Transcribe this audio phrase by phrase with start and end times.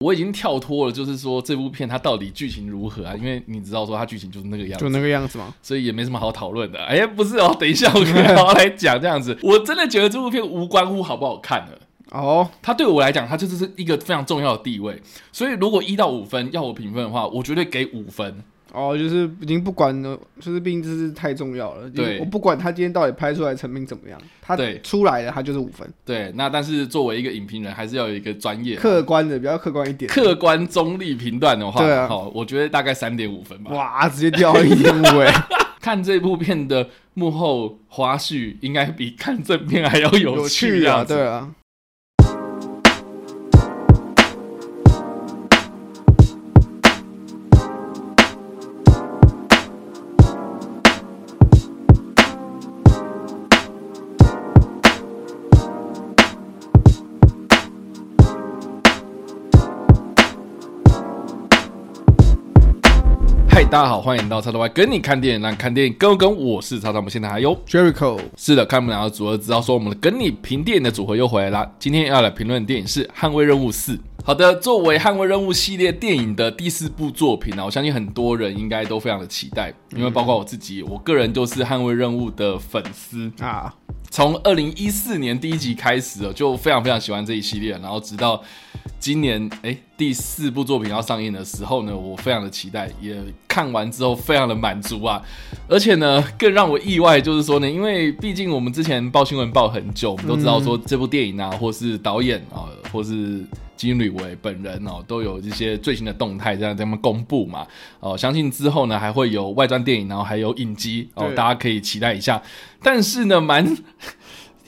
[0.00, 3.14] 我已经跳脱了，就是说这部片它到底剧情如何啊？
[3.14, 6.82] 因为你知道说它剧情就是那个样子，就那个样子嘛，所以也没什么好讨论的。
[6.82, 9.36] 哎，不是哦，等一下我可以好好来讲这样子。
[9.44, 11.78] 我真的觉得这部片无关乎好不好看的
[12.12, 14.98] 哦，它对我来讲，它就是一个非常重要的地位。
[15.32, 18.42] 所以如果一到五分要我评分的话，我绝对给五分。
[18.72, 21.88] 哦，就是已经不管了，就是毕竟这是太重要了。
[21.90, 25.92] 对，我不管他今天到底拍出来成品怎么样，他出来了，他就是五分。
[26.04, 33.72] 对，那但是作为一个影评人，还是要有一个专业、客观的，比较客观一点，客观中立评断的话，对啊，好，我觉得大概三点五分吧。
[33.72, 35.32] 哇，直接掉一点五哎！
[35.80, 41.02] 看这部片的幕后花絮，应该比看正片还要有趣啊！
[41.02, 41.50] 对啊。
[63.70, 66.96] 大家好，欢迎到叉叉 Y 跟你看电影，让看电影跟我跟我是叉叉。
[66.96, 71.70] 我们现在还有 Jericho，是的，看我们两个组合，知道说我们的跟你评电影的组合又回来了。
[71.78, 73.94] 今天要来评论的电影是《捍卫任务四》。
[74.24, 83.72] 好的，作为《捍卫任务》系列电影的第四部作品呢，我相信很多人应该都非常的期待，因为包括我自己，我个人就是《捍卫任务》的粉丝啊。
[84.10, 88.42] 从二零一四年第一集开始了，就非常非常喜欢这一系列，然后直到
[89.00, 93.16] 今年哎第四部作品要上映的时候呢，我非常的期待，也
[93.48, 95.20] 看完之后非常的满足啊，
[95.66, 103.42] 而且呢更让我意外就是说呢，因为毕竟我们之前报新闻报很久，我们都知道说这部电影啊，或是导演啊，或是。
[103.80, 107.66] 金吕维本人哦，都有一些最新的动态在他们公布嘛
[108.00, 112.42] 哦，相信之后呢还会有外传电影，然后还有影集哦，大家可以期待一下。
[112.82, 113.66] 但是呢，蛮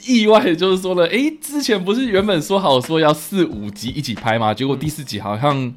[0.07, 4.53] 意外的就是说了，诶，之前不是原本说好说要四五集一起拍吗？
[4.53, 5.75] 结果第四集好像。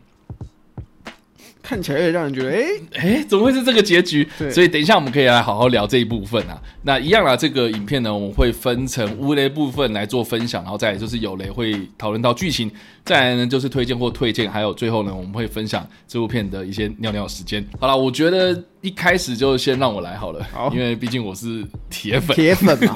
[1.68, 4.30] 看起来也让人觉得，哎、欸、哎、欸，怎么会是这个结局？
[4.52, 6.62] 所以等一下我们可以来好好聊这一部分啊。
[6.84, 12.70] 那一样啦，这个影片呢，我们会分成无雷部分来做分享，然后再来就是有雷会讨论到剧情，
[13.04, 17.66] 再来呢就是推荐或推荐，还有最后呢我们会分享这部片的一些尿尿时间。
[17.80, 22.96] 好了，我觉得一开始就先让我来好了，好，因为毕竟我是铁粉，铁粉嘛。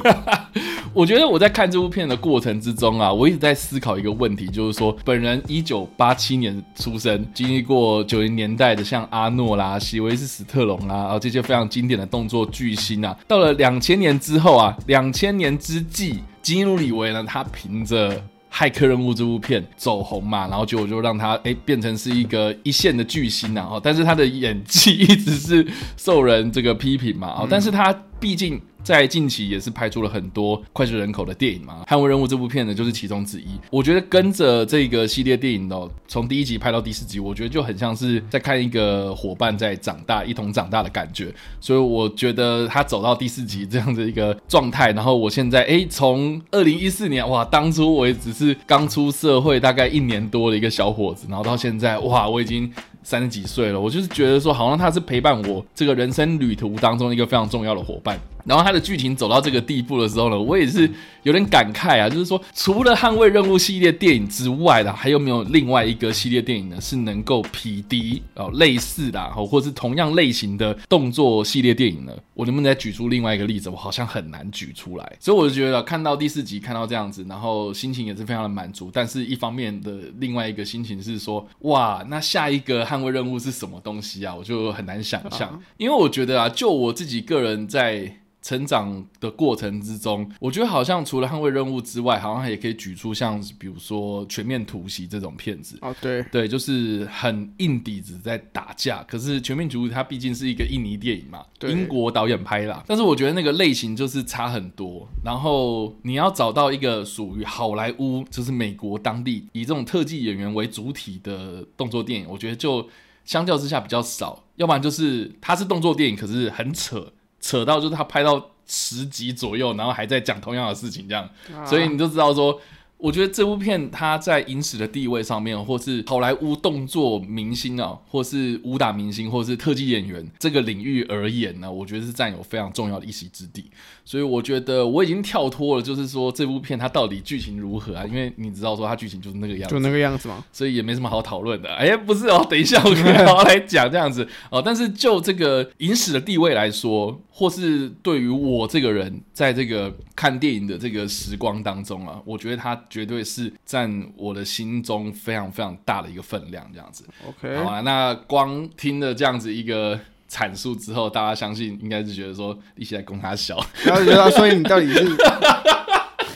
[0.94, 18.12] 我觉得我在看这部片的过程之中啊，我一直在思考一个问题，就是说，本人一九八七年出生，经历过九零年代的像阿诺啦、席维斯·史特龙啦，然后这些非常经典的动作巨星啊，到了两千年之后啊，两千年之际，基努·里维呢，他凭着
[18.52, 25.68] 《骇客任务》这部片走红嘛，然后结果就让他哎变成是一个一线的巨星啊，但是他的演技一直是
[25.98, 28.60] 受人这个批评嘛，啊，但是他毕竟。
[28.90, 33.46] 在近期也是拍出了很多脍炙人口的电影嘛，《捍卫任务》这部片呢就是其中之一。
[33.70, 41.32] 我觉得跟着这个系列电影哦，从第一集拍到第四集，我觉得就很像是在看一个伙伴在长大，一同长大的感觉。
[41.62, 52.72] 所以我觉得他走到第四集这样的一个状态，然后我现在诶，从二零一四年哇，当初我也只是刚出社会大概一年多的一个小伙子，然后到现在哇，我已经。
[53.02, 58.20] 三十几岁了，我就是觉得说，好像他是陪伴我这个人生旅途当中一个非常重要的伙伴。
[58.50, 60.90] 然后它的剧情走到这个地步的时候呢，我也是
[61.22, 66.82] 有点感慨啊，就是说，除了《捍卫任务》系列电影之外的，还有没有另外一个系列电影呢？
[66.82, 72.14] 是能够匹敌哦类似的，或是同样类型的动作系列电影呢？
[72.34, 73.70] 我能不能再举出另外一个例子？
[73.70, 75.14] 我好像很难举出来。
[75.20, 78.90] 所以我就觉得看到第四集，看到这样子，然后心情也是非常的满足。
[78.92, 84.34] 但是一方面的另外一个心情是说，哇，那下一个捍卫任务是什么东西啊？
[84.34, 88.16] 我就很难想象，因为我觉得啊，就我自己个人在。
[88.42, 95.78] 成长的过程之中，我觉得好像除了《捍卫任务》之外，好像也可以举出像比如说《全面突袭》这种片子。
[95.82, 99.04] 哦，对对，就是很硬底子在打架。
[99.04, 102.82] 可是《全面突袭》它毕竟是一个印尼电影嘛，英国导演拍啦。
[102.88, 105.08] 但是我觉得那个类型就是差很多。
[105.24, 112.88] 然后你要找到一个属于好莱坞，就是美国当地以这种特技演员为主体的动作电影，我觉得就
[113.26, 114.46] 相较之下比较少。
[114.56, 117.12] 要不然就是它是动作电影，可是很扯。
[117.42, 122.60] 扯到就是他拍到十集左右，然后还在讲同样的事情，这样，啊、所以你就知道说。
[123.00, 133.72] 我觉得这部片它在影史的地位上面，或是好莱坞动作明星啊，或是武打明星，或是特技演员这个领域而言呢，我觉得是占有非常重要的一席之地。
[134.04, 138.04] 所以我觉得我已经跳脱了，就是说这部片它到底剧情如何啊？
[138.06, 141.74] 因为你知道说它剧情就是那个样子，就那个样子嘛，所以也没什么好讨论的。
[141.76, 144.62] 哎，不是哦，等一下我可以好好来讲这样子哦。
[144.62, 152.78] 但是就这个影史的地位来说，或是对于我这个人在这个看电影的这个时光当中啊，我觉得它。
[152.90, 157.06] 绝对是占我的心中非常非常大的一个分量，这样子。
[157.28, 160.00] OK，好啊，那光听了这样子一个
[160.30, 165.06] 阐述之后，大家相信应该是觉得说一起来攻他小，然后觉得所以你到底是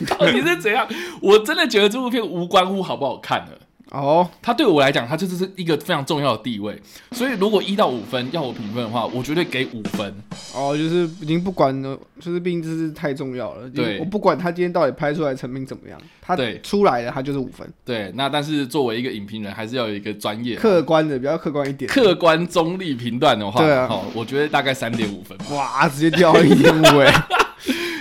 [0.08, 0.88] 到底是怎样？
[1.22, 3.60] 我真的觉得这部片无关乎好不好看了。
[3.94, 6.82] 哦，他对我来讲，他就是一个非常重要的地位。
[7.12, 10.12] 所以如果一到五分要我评分的话，我绝对给五分。
[10.56, 13.70] 哦，就是已经不管了，就是毕竟这是太重要了。
[13.70, 17.72] 对，我不管他今天到底拍出来成品怎么样，他出来了，他就是五分。
[17.86, 25.38] 对，那但是作为一个影评人，还是要有一个专业、客观的，比较客观一点，客观中立评断的话，对啊，好，我觉得大概三点五分。
[25.56, 27.14] 哇，直接掉了一点五哎。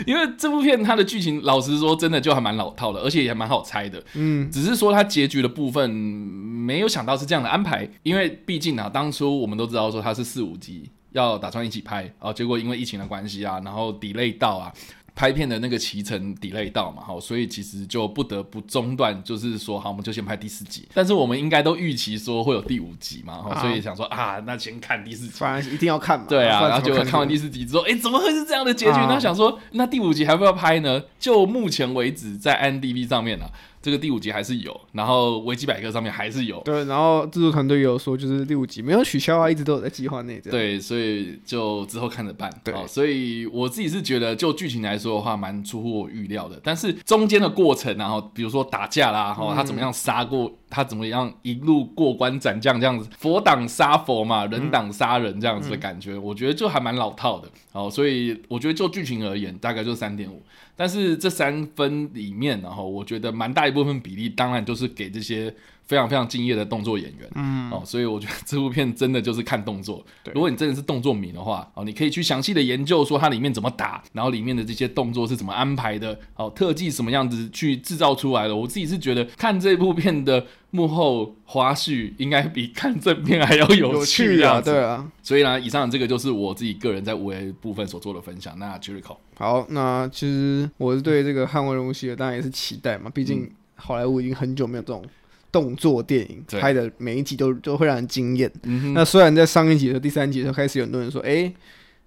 [0.07, 4.03] 因为这部片它的剧情，老实说，真的就还蛮老套的，而且也蛮好猜的。
[4.15, 14.73] 嗯，只是说它结局的部分没有想到是这样的安排，因为毕竟啊，当初我们都知道说它是四五集要打算一起拍，然后结果因为疫情的关系啊，然后 delay 到啊。
[15.15, 20.89] 拍片的那个骑程 delay 到嘛，好，所以其实就不得不中断，就是说，好，我们就先拍第四集。
[20.95, 26.27] 但是我们应该都预期说会有第五集嘛，啊，所以想说啊，那先看第四集，反正一定要看嘛。
[26.29, 28.93] 对啊，然后结果看完第四集之后，哎、欸，怎么会是这样的结局？
[28.93, 31.03] 那想说，那第五集还要不要拍呢？
[31.19, 33.51] 就目前为止，在 IMDb 上面呢、啊。
[33.83, 36.61] 这个第五集还是有，然后维基百科上面还是有。
[36.61, 40.41] 对，然后制作团队也有说，就是第五集没有取消啊，一直都有在计划内。
[40.41, 42.49] 对，所以就之后看着办。
[42.63, 46.61] 对，所以我自己是觉得，就剧情来说的话，蛮出乎我预料的。
[46.63, 57.49] 但是中间的过程，然后比如说打架啦，哈，他怎么样杀过，他怎么样一路过关斩将这样子，佛挡杀佛嘛，人挡杀人这样子的感觉，我觉得就还蛮老套的。
[57.73, 60.43] 哦，所以我觉得就剧情而言，大概就三点五。
[60.75, 65.55] 但是这三分里面，然后我觉得蛮大一部分比例，当然就是给这些
[65.87, 67.29] 非常非常敬业的动作演员。
[67.35, 70.05] 嗯，哦，所以我觉得这部片真的就是看动作。
[70.25, 78.55] 对，如果你真的是动作迷的话，哦，你可以去详细的研究说它里面怎么打，然后里面的这些动作是怎么安排的，哦，特技什么样子去制造出来的。
[78.55, 84.61] 我自己是觉得看这部片的幕后花絮，应该比看正片还要有趣啊。
[84.61, 88.59] 对啊，所以呢，以上这个就是我自己个人在五 A 部分所做的分享。
[88.59, 89.17] 那 Jericho。
[89.35, 95.05] 好，那其实我是对这个《捍卫任务》系列当然也是期待嘛，毕竟好莱坞已经很久没有这种
[95.53, 98.51] 动作电影拍的每一集都都会让人惊艳。
[98.65, 101.55] 嗯、那虽然在上一集的第三集的时候开始有很多人说，哎、欸，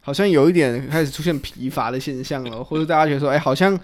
[0.06, 3.78] 好像有一点开始出现疲乏的现象了， 或者大家觉得说，哎、欸，好像。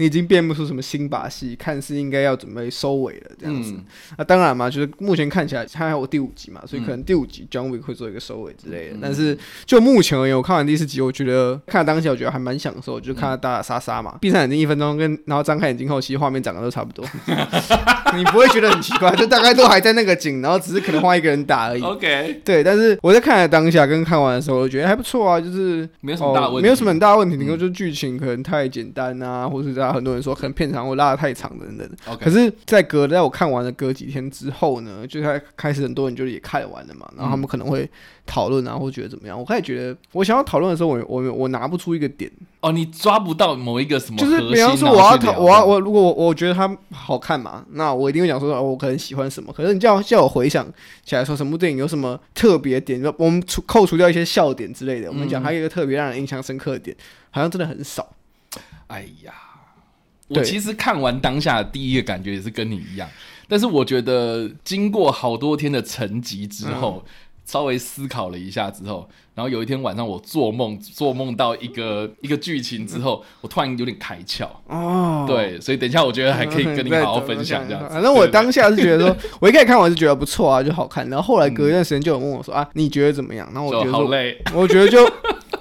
[0.00, 3.72] 你已经变不出什么新把戏，看似应该要准备收尾了这样子。
[3.72, 3.84] 嗯、
[4.16, 8.94] 那当然嘛，就是目前看起来它还有第五集嘛，所以可能第五集 John Wick 会做一个收尾之类的。
[8.94, 9.36] 嗯、但是
[9.66, 17.04] 就目前而言，我看完第四集，我觉得看了当下我觉得还蛮享受，就看他打打杀杀嘛，闭上眼睛一分钟，跟然后张开眼睛后，其实画面长得都差不多，
[18.14, 21.82] 你不会觉得很奇怪，就大概都还在那个景，然后只是可能换一个人打而已。
[21.82, 22.62] OK，对。
[22.62, 25.67] 但是我在看了当下跟看完的时候，我觉得还不错啊，就是
[26.00, 27.36] 没有什么大问题，哦、没有什么很大问题。
[27.36, 30.68] 你说就剧情可能太简单啊，或是大家很多人说可能片。
[30.68, 37.88] 长会拉的太长等等.可是，在隔在我看完了隔几天之后呢，就开开始很多人就也看完了嘛，然后他们可能会
[38.26, 39.38] 讨论啊，或觉得怎么样？
[39.38, 42.30] 我开始觉得，我想要讨论的时候，我我我拿不出一个点
[42.60, 49.50] 哦，你抓不到某一个什么，就是比方说我要讨，我要我如果我我觉得它好看嘛，那我一定会讲说，哦，我可能喜欢什么。
[49.50, 50.66] 可是你叫叫我回想
[51.02, 53.02] 起来说，什么部电影有什么特别点？
[53.02, 56.96] 就我们除扣除掉一些笑点之类的，我们讲还有一个特别让人印象深刻的点，
[57.30, 58.14] 好像真的很少。
[58.86, 59.34] 哎呀。
[60.30, 63.08] 我其实看完当下的第一个感觉也是跟你一样，
[63.48, 67.10] 但是我觉得经过好多天的沉寂之后，嗯、
[67.48, 75.24] 稍微思考了一下之后，然后有一天晚上我做梦，做梦到一个 一个剧情之后，我突然有点开窍哦。
[75.26, 77.88] 对，所以等一下我觉得还可以跟你好好分享这样子。
[77.94, 81.08] 反正我当下是觉得说，我一开始看完是觉得不错啊，就好看。
[81.08, 83.48] 然后后来隔一段时间就有问我说啊，你觉得怎么样？
[83.54, 85.10] 然后我觉得好累， 我觉得就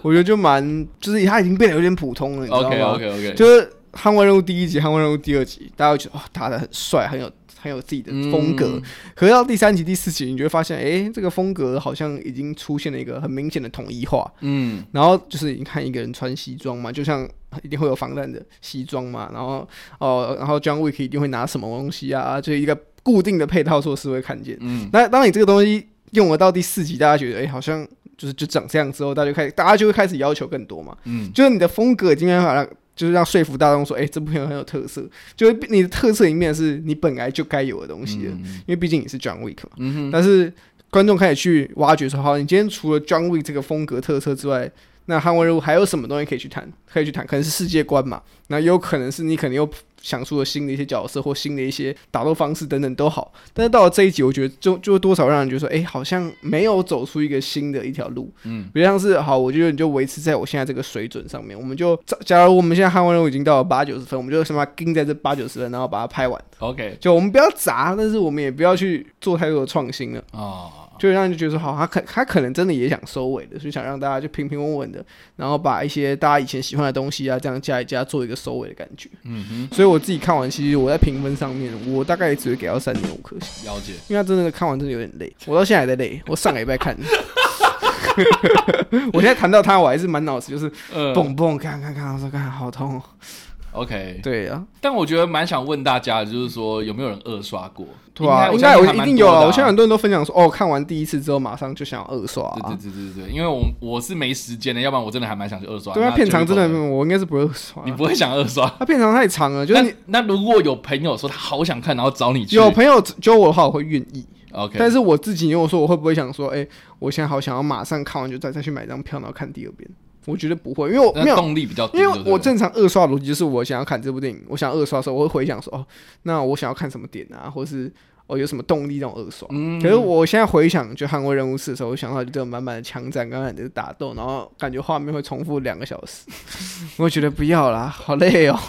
[0.02, 3.72] 我觉得就蛮，就是他已经变得有点普通了，你知道吗 OK OK OK，就是。
[3.94, 7.28] 捍卫任务第一集，捍卫任务第二集，大家会觉得哇，打的很帅，很有
[7.60, 8.66] 很有自己的风格。
[8.76, 8.82] 嗯、
[9.16, 14.32] 可是到第三集、第四集，你就会发现，哎、欸，这个风格好像已经出现了一个很明显的统一化。
[14.42, 17.28] 嗯，然后就是你看一个人穿西装嘛，就像
[17.64, 19.68] 一定会有防弹的西装嘛，然后
[20.00, 24.58] 哦，然后 John Wick 一定会拿什么东西啊，就是一个固定的配套措施会看见。
[24.62, 27.88] 嗯，那当你这个东西用了到第四集，大家觉得哎、欸，好像
[28.18, 30.98] 就是就长这样之后，大家就开始，大家就会开始要求更多嘛。
[31.06, 32.68] 嗯，就是你的风格今天好像。
[32.98, 35.08] 就是让说服大众说，哎、欸，这部片很有特色。
[35.38, 39.70] 就是你的特色一面是你本来就该有的东西因为毕竟你是 John Wick 嘛。
[39.78, 40.52] 嗯、但是
[40.90, 44.70] 观众开始去挖掘说，好，你今天除了 John Wick 这个风格特色之外，
[45.06, 46.70] 那捍卫任务还有什么东西可以去谈？
[46.92, 48.22] 可以去谈，可能是世界观嘛。
[48.48, 49.70] 那有可能是你可能又
[50.02, 53.32] 想出了新的一些角色或新的一些打斗方式等等都好。
[53.54, 58.32] 但是到了这一集，我觉得就就多少让人觉得说，哎、欸，好像没有走出一个新的一条路。
[58.44, 61.58] 嗯，比如像是好，我觉得你就维持在我现在这个水准上面。
[61.58, 66.42] 我们就假如我们现在捍卫任务已经到了八九十分，我们就什么盯在这八九十分，然后把它拍完。
[66.60, 70.24] OK，就我们不要砸，但是我们也不要去做太多的创新了。
[70.32, 70.72] 哦。
[71.00, 75.04] 就让人就觉得说，好，他可他可能真的也想收尾的，所以想让大家就平平稳稳的，
[75.36, 79.10] 然后把一些大家以前喜欢的东西啊，这样加一加，做一个收尾的感觉。
[79.24, 79.76] 嗯哼。
[79.76, 83.70] 所以我自己看完，其实我在评分上面，我大概也只会给到三点五颗星。
[83.70, 83.94] 了解。
[84.08, 86.22] 因为他真的看完真的有点累，我到现在还在累。
[86.28, 86.98] 我上个礼拜看，
[89.14, 90.72] 我现在谈到他，我还是满脑子就是
[91.14, 93.02] 蹦蹦，看看看，我说看好痛。
[93.78, 97.86] OK，对啊，但我觉得蛮想问大家的，就是说有没有人二刷过？
[98.14, 99.46] 对啊，应该有，一定有啊。
[99.46, 102.44] 我现在很多人都分享说，哦，看完第一次之后马上就想要二刷。
[102.56, 105.94] 对对对对对，因为我我是没时间的，要不然我真的还蛮想去二刷。
[105.94, 107.84] 对啊，片长真的，我应该是不会二刷。
[107.86, 108.68] 你不会想二刷？
[108.80, 114.26] 它片长太长了，就是那如果有朋友说他好想看，然后找你去，有朋友揪我的话，我会愿意。
[114.54, 116.66] OK，但是我自己，因为我说我会不会想说，哎，
[116.98, 119.88] 我现在好想要马上看完就再再去买张票，然后看第二遍。
[120.28, 125.86] 我觉得不会，因为我没有动力比较低，因为我正常二刷逻辑就是，我想要看这部电影，我想二刷的时候，我会回想说，哦，
[126.24, 127.90] 那我想要看什么点啊，或是
[128.28, 129.48] 哦有什么动力让我二刷。
[129.52, 136.26] 嗯，可是我现在回想就《韩国任务四》的时候，我想到就这种满满的枪战，刚刚的打斗，然后感觉画面会重复两个小时，
[137.00, 138.60] 我觉得不要啦，好累哦。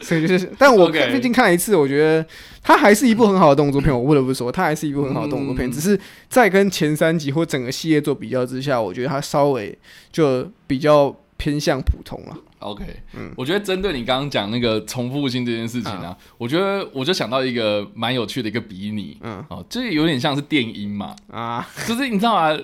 [0.00, 2.24] 所以就是，但我最近看了一次，我觉得
[2.62, 3.92] 它还是一部很好的动作片。
[3.92, 5.70] 我不得不说，它还是一部很好的动作片。
[5.70, 9.76] 只是在跟前三集或整个系列做比较之下，我觉得它稍微
[10.10, 12.36] 就比较偏向普通了。
[12.60, 22.58] OK，嗯，我觉得针对你刚刚讲那个重复性这件事情啊，我觉得我就想到一个蛮有趣的一个比拟，嗯，哦，这有点像是电音嘛，啊，就是你知道吗？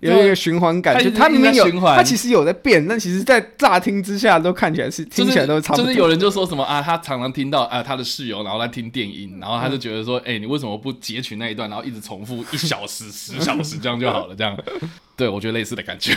[0.00, 5.86] 有一个循环感，就它明明有，它其实有在变，但其实，在乍听之下都看起来是听起来都差不多。
[5.86, 14.34] 就是有人就说什么啊，他常常听到啊，他的室友然后在听电音，然后他就觉得说，哎，你为什么不截取那一段，然后一直重复一小时、十小时这样就好了？
[14.34, 14.56] 这样，
[15.16, 16.14] 对我觉得类似的感觉，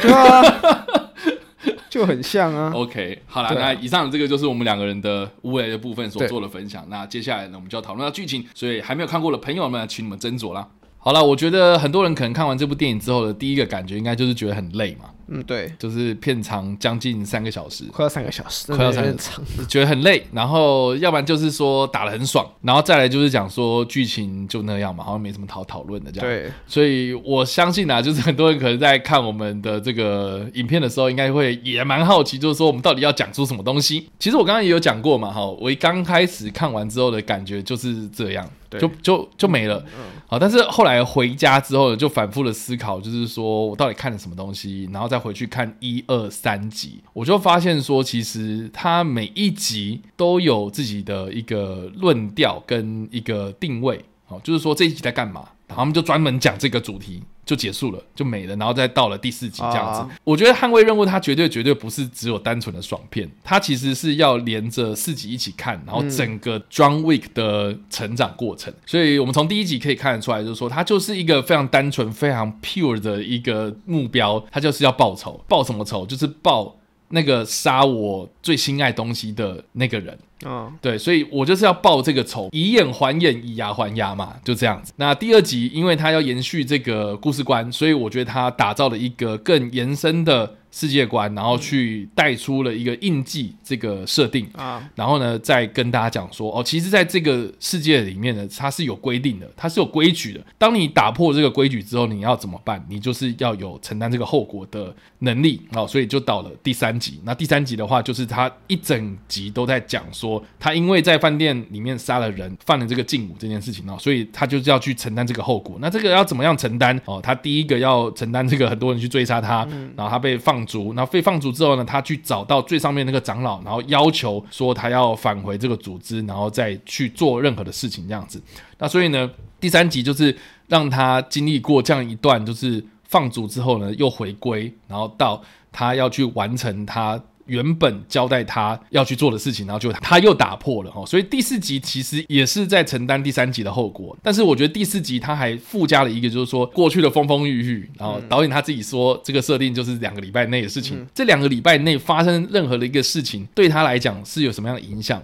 [1.89, 2.71] 就很像啊。
[2.73, 6.85] OK，好了，那以上这个就是我们两个人的无为的部分所做的分享。
[6.89, 10.67] 那接下来呢，我们就要讨论到剧情，所以还没有看过的朋友们，请你们斟酌啦。
[11.03, 15.09] 好了，我觉得很多人可能看完这部电影之后的第一个感觉，应该就是觉得很累嘛。
[15.27, 20.21] 嗯，对，就是片长将近三个小时，快要三个小时，快要三个小时， 觉得很累。
[20.31, 26.29] 然后要不然就是说打的很爽，然后再来就是讲说剧情就那样嘛，好像没什么讨讨论的这样。
[26.29, 34.09] 对，所以我相信啊，就是很多人可能在看我们的这个影片的时候，应该会也蛮好奇，就是说我们到底要讲出什么东西。
[34.19, 39.81] 其实我刚刚也有讲过嘛，哈，我一刚开始看完之后的感觉就是这样，对就就就没了。
[39.97, 45.13] 嗯，好，但是后来回家之后呢，就反复的思考，就是说我到底看了什么东西，然后。
[45.13, 57.21] 再回去看一二三集，我就发现说，其实它每一集都有自己的一个论调跟一个定位，好，就是说这一集在干嘛，然后他们就专门讲这个主题。
[57.45, 59.99] 就结束了，就没了，然后再到了第四集这样子。
[59.99, 68.73] 啊、我觉得《捍卫任务》它绝对绝对不是只有单纯的爽片，它其实是要连着四集一起看，然后整个 John Wick 的成长过程。
[68.73, 75.43] 嗯、所以我们从第一集可以看得出来，就是说它就是一个非常单纯、非常 pure 的一个目标，它就是要报仇。
[75.47, 76.05] 报什么仇？
[76.05, 76.75] 就是报
[77.09, 80.17] 那个杀我最心爱东西的那个人。
[80.45, 84.93] 嗯，对，所以我就是要报这个仇，以眼还眼，以牙还牙嘛，就这样子。
[84.97, 90.55] 那第二集，因为他要延续这个故事观，所以我觉得他打造了一个更延伸的。
[90.75, 100.43] 世界观，然后去带出了一个印记这个设定啊，然后呢，再跟大家讲说哦，其实在这个世界里面呢，它是有规定的，它是有规矩的。
[100.57, 102.83] 当你打破这个规矩之后，你要怎么办？
[102.89, 105.85] 你就是要有承担这个后果的能力哦。
[105.87, 115.77] 所以就到了第三集，那第三集的话，就是他一整集都在讲说，他因为在饭店里面杀了人，犯了这个禁武这件事情哦，所以他就是要去承担这个后果。
[115.79, 117.19] 那这个要怎么样承担哦？
[117.21, 120.63] 他第一个要承担这个很多人去追杀他，然后他被放。
[120.65, 128.41] 逐，然后被放逐之后呢，他去找到最上面那个长老，然后要求说他要返回这个组织，然后再去做任何的事情这样子。
[128.77, 130.33] 那所以呢，第三集就是
[130.67, 137.21] 让他经历过这样一段，就是放逐之后呢，又回归，然后到他要去完成他。
[137.45, 144.15] 原本交代他要去做的事情，然后就他又打破了哈，所以第四集其实也是在承担第三集的后果。
[144.21, 155.21] 但是我觉得第四集他还附加了一个，就是说过去的风风雨雨，然后导演他自己说这个设定就是两个礼拜内的事情，这两个礼拜内发生任何的一个事情对他来讲是有什么样的影响，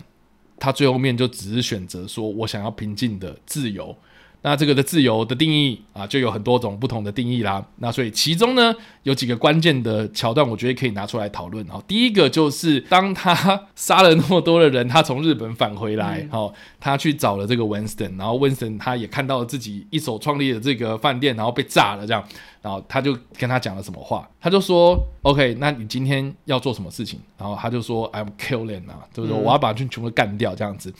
[0.58, 3.96] 他最后面就只是选择说我想要平静的自由。
[4.41, 7.62] 那这个的自由的定义啊，就有很多种不同的定义啦。
[7.77, 11.67] 那所以其中呢，有几个关键的桥段，我觉得可以拿出来讨论。
[11.67, 22.24] 好，第一个就是当他杀了那么多的人，他从日本返回来，好、嗯，他去找了这个 Winston，然后 Winston 他也看到了自己一手创立的这个饭店，然后被炸了这样，
[22.62, 24.25] 然后他就跟他讲了什么话？
[24.39, 30.93] 他就说：“OK，那你今天要做什么事情？”然后他就说：“I'm killing 啊，就是说我要把这全部干掉这样子。”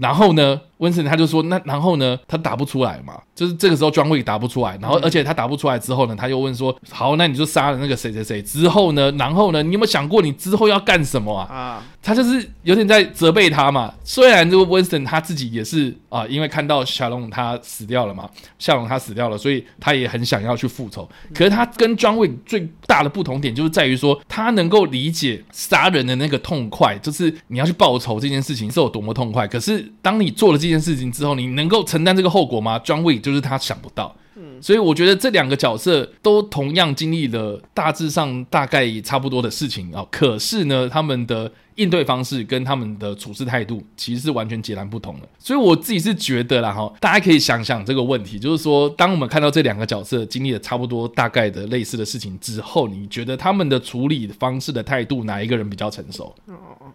[0.00, 2.18] 然后呢，温森他就说：“那然后呢？
[2.26, 3.20] 他打不出来嘛？
[3.34, 4.78] 就是这个时候，John Wick 打不出来。
[4.80, 9.12] 然后，而且他打不出来之后呢，他又问说：‘好，那你就杀了那个谁谁谁之后呢？
[9.18, 9.62] 然后呢？
[9.62, 13.92] 你有没有想过你之后要干什么啊？’啊，他就是有点在责备他嘛。
[14.02, 18.28] 虽然这个温森他自己也是啊，因为看到夏龙他死掉了嘛，
[18.58, 21.06] 夏龙他死掉了，所以他也很想要去复仇。
[21.34, 29.46] 可是他跟 John Wick 最大的不同点就是在于说，他能够理解杀人的那个痛快，就是你要去报仇这件事情是有多么痛快。
[29.46, 45.28] 可是当你做了这件事情之后，你能够承担这个后果吗？John Wick 就是他想不到，嗯，所以我觉得这两个角色都同样经历了大致上大概也差不多的事情啊，可是呢，他们的应对方式跟他们的处事态度其实是完全截然不同的。
[45.38, 56.34] 所以我自己是觉得啦，哈，大家可以想想这个问题，就是说，当我们看到这两个角色经历了差不多大概的类似的事情之后，你觉得他们的处理方式的态度，哪一个人比较成熟？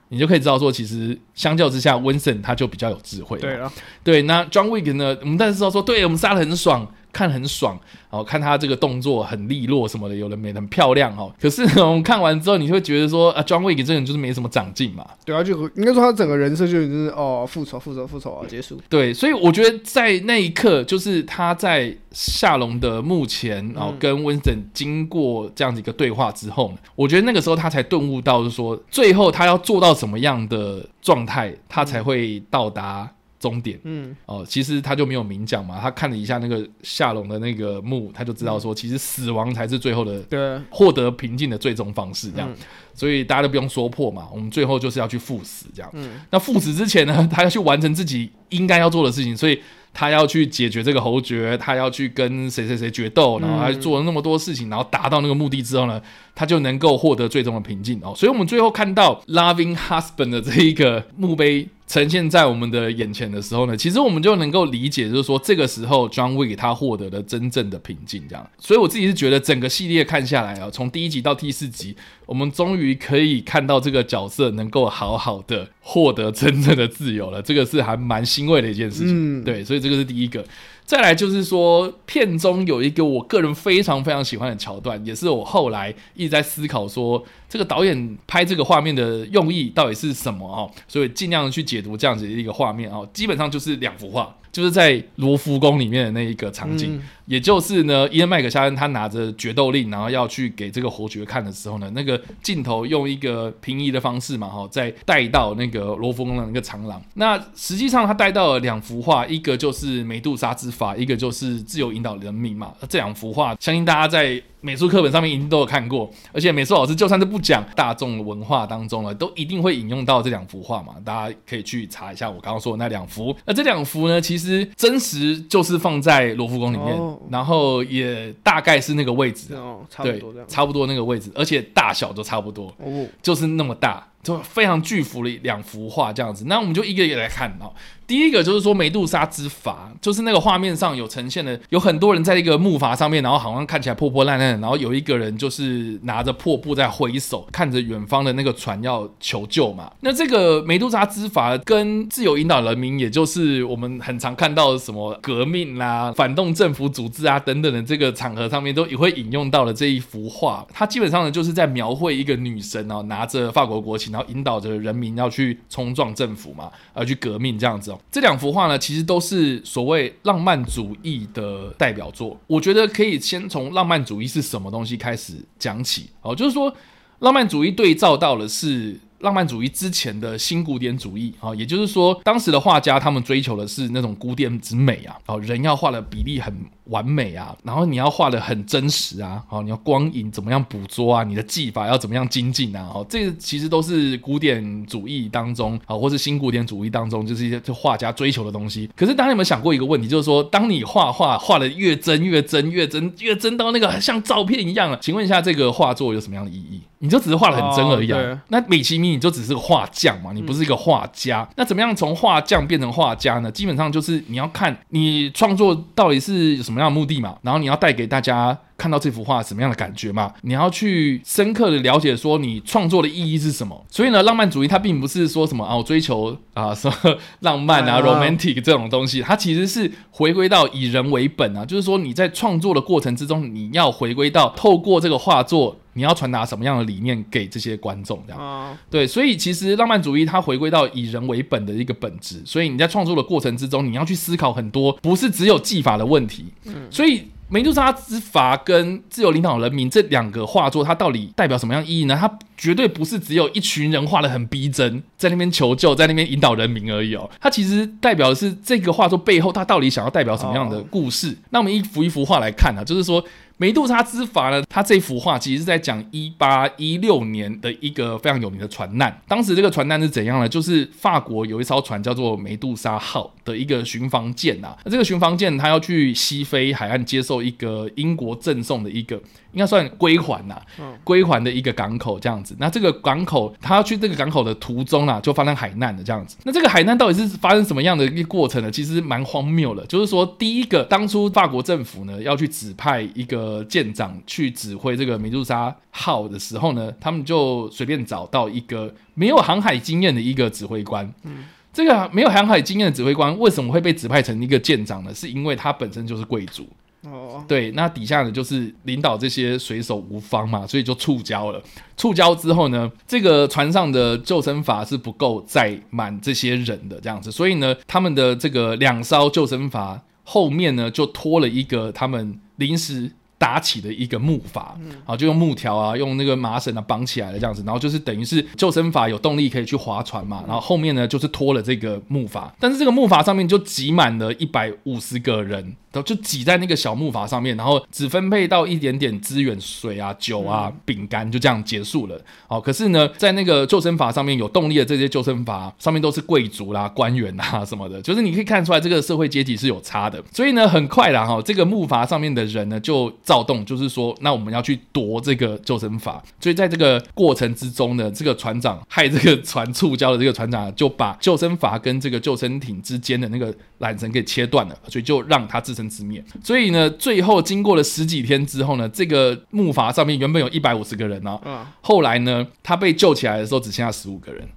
[0.09, 3.39] 你就可以知道说，其实相较之下，温森他就比较有智慧。
[3.39, 3.71] 对啊，
[4.03, 5.17] 对，那 John Wick 呢？
[5.21, 6.87] 我们但是知道说，对我们杀的很爽。
[7.15, 7.79] 看很爽，
[8.09, 11.33] 哦，看他这个动作很利落什么的，有的没的很漂亮哦。
[11.39, 15.07] 可是呢，我们看完之后，你会觉得说啊，John Wick 这个人就是没什么长进嘛。
[15.23, 18.77] 对啊，就应该说他整个人设就是哦，复仇、复仇、复仇啊，结束。
[18.89, 33.09] 对，所以我觉得在那一刻，就是他在夏龙的墓前，然后跟温森经过这样子一个对话之后呢，我觉得那个时候他才顿悟到，就是说最后他要做到什么样的状态，他才会到达。
[33.39, 42.49] 终点，嗯，哦，其实他就没有明讲嘛，他看了一下那个夏龙的那个墓，他就知道说，其实死亡才是最后的，对，获得平静的最终方式，这样，
[42.93, 49.59] 所以大家都不用说破嘛，我们最后就是要去赴死，这样，嗯，那赴死之前呢，他要去完成自己应该要做的事情，所以
[49.93, 56.01] 他要去解决这个侯爵，他要去跟谁谁谁决斗，然后他做了那么多事情，然后达到那个目的之后呢，
[56.33, 57.99] 他就能够获得最终的平静。
[58.01, 61.67] 哦，所以我们最后看到 Loving Husband 的这一个墓碑。
[61.87, 68.49] 呈现在我们的眼前的时候呢，其实我们就能够理解，就是说这个时候 John Wick 他获得了真正的平静，这样。
[68.57, 71.95] 所以我自己是觉得整个系列看下来啊，从第一集到第四集，
[72.25, 79.41] 我们终于可以看到这个角色能够好好的获得真正的自由了，这个是还蛮欣慰的一件事情。
[79.41, 80.43] 嗯、对，所以这个是第一个。
[80.85, 94.35] 再来就是说，片中有一个我个人非常非常喜欢的桥段，也是我后来一直在思考说，这个导演拍这个画面的用意到底是什么哦，所以尽量去解读这样子的一个画面哦，基本上就是两幅画。
[94.51, 107.01] 就是在罗浮宫里面的那一个场景，也就是呢，伊恩麦克夏恩他拿着决斗令，然后要去给这个侯爵看的时候呢，那个镜头用一个平移的方式嘛，哈，再带到那个罗浮宫的那个长廊。
[107.15, 112.73] 那实际上他带到了两幅画，一个就是梅杜莎之法，一个就是自由引导人民嘛。
[112.87, 114.41] 这两幅画，相信大家在。
[114.61, 120.95] 美术课本上面一定都有看过，而且美术老师就算是不讲大众文化当中了，都一定会引用到这两幅画嘛。
[121.05, 123.35] 大家可以去查一下我刚刚说的那两幅。
[123.45, 134.07] 那这两幅呢，其实真实就是放在罗浮宫里面，哦、然后也大概是那个位置，哦，差不多这样，差不多那个位置，而且大小都差不多，哦，就是那么大。
[134.25, 137.71] 就非常巨幅的两幅画这样子，那我们就一个一个来看哦。
[138.07, 149.91] 第一个就是说梅杜莎之筏，就是那个画面上有呈现的，有很多人在一个木筏上面，然后好像看起来破破烂烂，然后有一个人就是拿着破布在挥手，看着远方的那个船要求救嘛。
[150.01, 160.65] 那这个梅杜莎之筏跟自由引导人民，也就是我们很常看到的什么革命啦、反动政府组织啊等等的这个场合上面，都也会引用到的这一幅画。
[160.73, 164.05] 它基本上呢就是在描绘一个女神哦，拿着法国国旗。
[164.11, 172.39] 然后引导着人民要去冲撞政府嘛，而去革命这样子这两幅画呢，其实都是所谓浪漫主义的代表作。
[172.47, 176.73] 我觉得可以先从浪漫主义是什么东西开始讲起哦，就是说
[177.19, 178.99] 浪漫主义对照到的是。
[179.19, 186.53] 浪漫主义之前的新古典主义啊，也就是说，当时的画家他们追求的是那种古典之美啊，哦，人要画的比例很
[186.85, 198.89] 完美啊，然后你要画的很真实啊，好，你要光影怎么样捕捉啊，你的技法要怎么样精进啊，哦，这个其实都是古典主义当中啊，或是新古典主义当中，就是一些就画家追求的东西。
[198.95, 206.81] 可是，大家有没有想过一个问题，就是说，当你画画画的越真越真越真越真到那个像照片一样了，请问一下，这个画作有什么样的意义？
[206.99, 208.19] 你就只是画的很真而已啊。
[208.19, 211.41] 哦、那美其名你就只是个画匠嘛，你不是一个画家。
[211.41, 213.51] 嗯、那怎么样从画匠变成画家呢？
[213.51, 223.85] 基本上就是你要看你创作到底是有什么样的目的嘛，然后你要带给大家看到这幅画什么样的感觉嘛，你要去深刻的了解说你创作的意义是什么。
[223.89, 235.77] 所以呢，浪漫主义它并不是说什么啊，我追求啊什么浪漫啊、romantic 这种东西，它其实是回归到以人为本啊，就是说你在创作的过程之中，你要回归到透过这个画作。
[235.97, 238.21] 你要传达什么样的理念给这些观众？
[238.27, 242.41] 这样、哦、对，所以其实浪漫主义它回归到以人为本的一个本质。
[242.45, 246.47] 所以你在创作的过程之中，你要去思考很多，不是只有技法的问题。
[246.65, 252.17] 嗯，所以梅杜莎之筏跟自由领导人民这两个画作，它到底代表什么样意义呢？
[252.19, 257.29] 它绝对不是只有一群人画的很逼真，在那边求救，在那边引导人民而已哦。
[257.39, 261.29] 它其实代表的是这个画作背后，它到底想要代表什么样的故事？
[261.29, 263.23] 哦、那我们一幅一幅画来看啊，就是说。
[263.57, 269.21] 梅杜莎之筏呢，它这幅画其实是在讲一八一六年的一个非常有名的船难。
[269.27, 270.49] 当时这个船难是怎样呢？
[270.49, 279.21] 就是法国有一艘船叫做梅杜莎号的一个巡防舰啊，那这个巡防舰它要去西非海岸接受一个英国赠送的一个。
[279.53, 280.61] 应该算归还呐，
[281.05, 282.53] 归还的一个港口这样子。
[282.59, 286.35] 那这个港口，它要去这个港口的途中啊，就发生海难的这样子。
[286.43, 288.69] 那这个海难到底是发生什么样的一个过程呢？
[288.69, 289.85] 其实蛮荒谬的。
[289.85, 301.11] 就是说，第一个，当初法国政府呢要去指派一个舰长去指挥这个美杜莎号的时候呢，他们就随便找到一个没有航海经验的一个指挥官。
[301.23, 305.13] 嗯，这个没有航海经验的指挥官为什么会被指派成一个舰长呢？
[305.13, 306.67] 是因为他本身就是贵族。
[307.07, 311.61] 哦，对，那底下呢就是领导这些水手无方嘛，所以就触礁了。
[311.95, 324.61] 触礁之后呢，这个船上的救生筏是不够载满这些人的这样子，所以呢，他们的这个两艘救生筏后面呢就拖了一个他们临时搭起的一个木筏，
[325.05, 335.75] 啊，就用木条啊，用那个麻绳啊绑起来了这样子，然后就是等于是救生筏有动力可以去划船嘛，然后后面呢就是拖了这个木筏，但是这个木筏上面就挤满了一百五十个人。
[336.03, 342.19] 就挤在那个小木筏上面，然后只分配到一点点资源，水啊、酒啊、饼干，就这样结束了。
[342.47, 350.23] 哦，可是呢，在那个救生筏上面有动力的这些救生筏上面都是贵族啦、官员啊什么的，就是你可以看出来这个社会阶级是有差的。
[350.31, 356.19] 所以呢，很快啦哈，这个木筏上面的人呢就躁动，就是说，那我们要去夺这个救生筏。
[356.39, 366.23] 所以在这个过程之中呢，这个船长害这个船触礁的这个船长就把救生筏跟这个救生艇之间的那个缆绳给切断了，所以就让他自生自灭。
[366.43, 374.47] 所以呢，最后经过了十几天之后呢，这个木筏上面原本有一百五十个人呢、啊，后来呢，他被救起来的时候只剩下十五个人。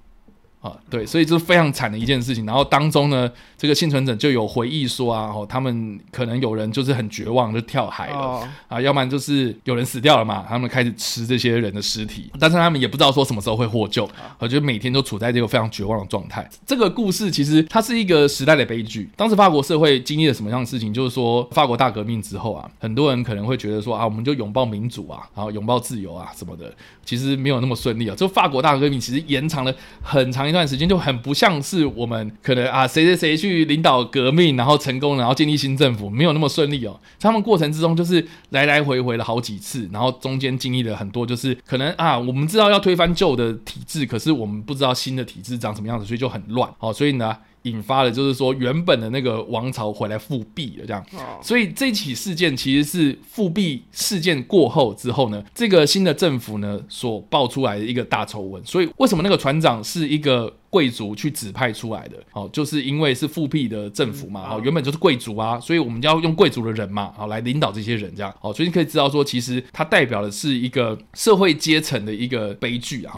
[0.61, 2.45] 啊，对，所以这是非常惨的一件事情。
[2.45, 16.45] 然后当中呢，这个幸存者就有回忆说啊，哦，他们可能有人就是很绝望，就跳海了、哦、啊，要不然就是有人死掉了嘛，他们开始吃这些人的尸体，但是他们也不知道说什么时候会获救，我觉得每天都处在这个非常绝望的状态。
[16.65, 19.09] 这个故事其实它是一个时代的悲剧。
[19.15, 20.93] 当时法国社会经历了什么样的事情？
[20.93, 26.73] 就是说，法国大革命之后啊，很多人可能会觉得说啊，我们就拥抱民主啊，然后拥抱自由啊什么的，
[27.05, 28.15] 其实没有那么顺利啊。
[28.15, 36.99] 就法国大革命其实延长了很长一段时间，就很不像是我们可能啊，谁谁谁去领导革命，然后成功，然后建立新政府，没有那么顺利哦。
[37.19, 46.69] 他们过程之中就是来来回回了好几次，然后中间经历了很多，就是可能啊，我们知道要推翻旧的体制，可是我们不知道新的体制长什么样子，所以就很乱。
[46.77, 47.37] 好，所以呢。
[47.63, 51.05] 引发了就是说原本的那个王朝回来复辟了这样，
[51.41, 58.63] 所以这起事件其实是复辟事件过后之后呢，这个新的政府呢所爆出来的一个大丑闻。
[58.65, 62.15] 所以为什么那个船长是一个贵族去指派出来的？
[62.33, 68.33] 哦，就是因为是复辟的政府嘛，哦，原本就是贵族啊，所以我们就要用贵族的人嘛，好来领导这些人这样。
[68.41, 73.15] 哦，所以你可以知道说，其实它代表的是一个社会阶层的一个悲剧啊。